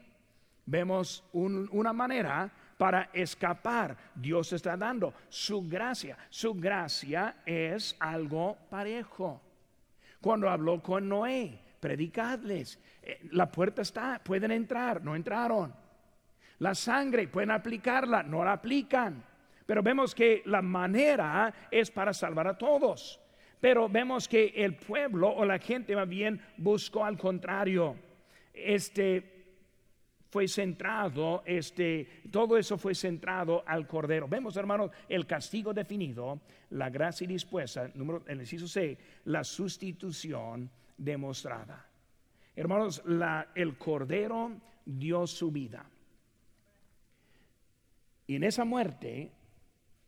Vemos 0.64 1.24
una 1.32 1.92
manera 1.92 2.50
para 2.78 3.10
escapar. 3.12 3.96
Dios 4.14 4.52
está 4.52 4.76
dando 4.76 5.14
su 5.28 5.68
gracia. 5.68 6.16
Su 6.30 6.54
gracia 6.54 7.42
es 7.44 7.96
algo 7.98 8.56
parejo. 8.70 9.40
Cuando 10.20 10.48
habló 10.48 10.82
con 10.82 11.08
Noé, 11.08 11.58
predicadles. 11.80 12.78
Eh, 13.02 13.20
la 13.32 13.50
puerta 13.50 13.82
está, 13.82 14.20
pueden 14.22 14.50
entrar, 14.50 15.02
no 15.02 15.14
entraron. 15.14 15.74
La 16.58 16.74
sangre, 16.74 17.28
pueden 17.28 17.50
aplicarla, 17.50 18.22
no 18.22 18.44
la 18.44 18.52
aplican. 18.52 19.22
Pero 19.66 19.82
vemos 19.82 20.14
que 20.14 20.42
la 20.46 20.62
manera 20.62 21.52
es 21.70 21.90
para 21.90 22.14
salvar 22.14 22.46
a 22.46 22.56
todos. 22.56 23.20
Pero 23.60 23.88
vemos 23.88 24.28
que 24.28 24.52
el 24.56 24.76
pueblo 24.76 25.28
o 25.28 25.44
la 25.44 25.58
gente 25.58 25.96
más 25.96 26.08
bien 26.08 26.40
buscó 26.56 27.04
al 27.04 27.18
contrario. 27.18 27.96
Este 28.52 29.35
fue 30.28 30.48
centrado, 30.48 31.42
este, 31.46 32.22
todo 32.30 32.58
eso 32.58 32.76
fue 32.76 32.94
centrado 32.94 33.62
al 33.66 33.86
Cordero. 33.86 34.28
Vemos, 34.28 34.56
hermanos, 34.56 34.90
el 35.08 35.26
castigo 35.26 35.72
definido, 35.72 36.40
la 36.70 36.90
gracia 36.90 37.26
dispuesta, 37.26 37.90
número, 37.94 38.24
el 38.26 38.40
inciso 38.40 38.66
C, 38.66 38.98
la 39.24 39.44
sustitución 39.44 40.70
demostrada. 40.96 41.86
Hermanos, 42.54 43.02
la, 43.06 43.48
el 43.54 43.78
Cordero 43.78 44.52
dio 44.84 45.26
su 45.26 45.50
vida. 45.52 45.84
Y 48.26 48.36
en 48.36 48.44
esa 48.44 48.64
muerte 48.64 49.30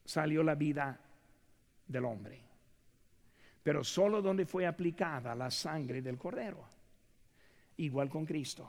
salió 0.05 0.43
la 0.43 0.55
vida 0.57 0.99
del 1.87 2.05
hombre. 2.05 2.41
Pero 3.62 3.85
solo 3.85 4.23
donde 4.23 4.47
fue 4.47 4.66
aplicada 4.66 5.35
la 5.35 5.51
sangre 5.51 6.03
del 6.03 6.19
Cordero. 6.19 6.64
Igual 7.77 8.09
con 8.09 8.25
Cristo. 8.25 8.69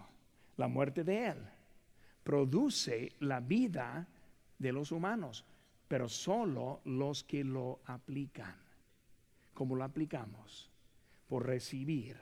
La 0.59 0.67
muerte 0.67 1.05
de 1.05 1.27
Él 1.27 1.37
produce 2.21 3.13
la 3.21 3.39
vida 3.39 4.05
de 4.57 4.73
los 4.73 4.91
humanos, 4.91 5.45
pero 5.87 6.09
solo 6.09 6.81
los 6.83 7.23
que 7.23 7.45
lo 7.45 7.79
aplican. 7.85 8.57
como 9.53 9.77
lo 9.77 9.85
aplicamos? 9.85 10.69
Por 11.29 11.45
recibir 11.45 12.17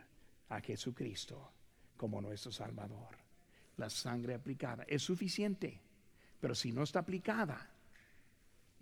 a 0.49 0.61
Jesucristo 0.61 1.51
como 1.97 2.21
nuestro 2.21 2.51
Salvador. 2.51 3.17
La 3.77 3.89
sangre 3.89 4.35
aplicada 4.35 4.83
es 4.87 5.01
suficiente, 5.01 5.81
pero 6.39 6.53
si 6.53 6.71
no 6.71 6.83
está 6.83 6.99
aplicada, 6.99 7.71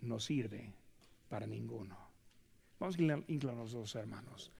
no 0.00 0.20
sirve 0.20 0.70
para 1.30 1.46
ninguno. 1.46 1.96
Vamos 2.78 2.98
a 2.98 3.02
inclinar 3.02 3.56
los 3.56 3.72
dos 3.72 3.94
hermanos. 3.94 4.52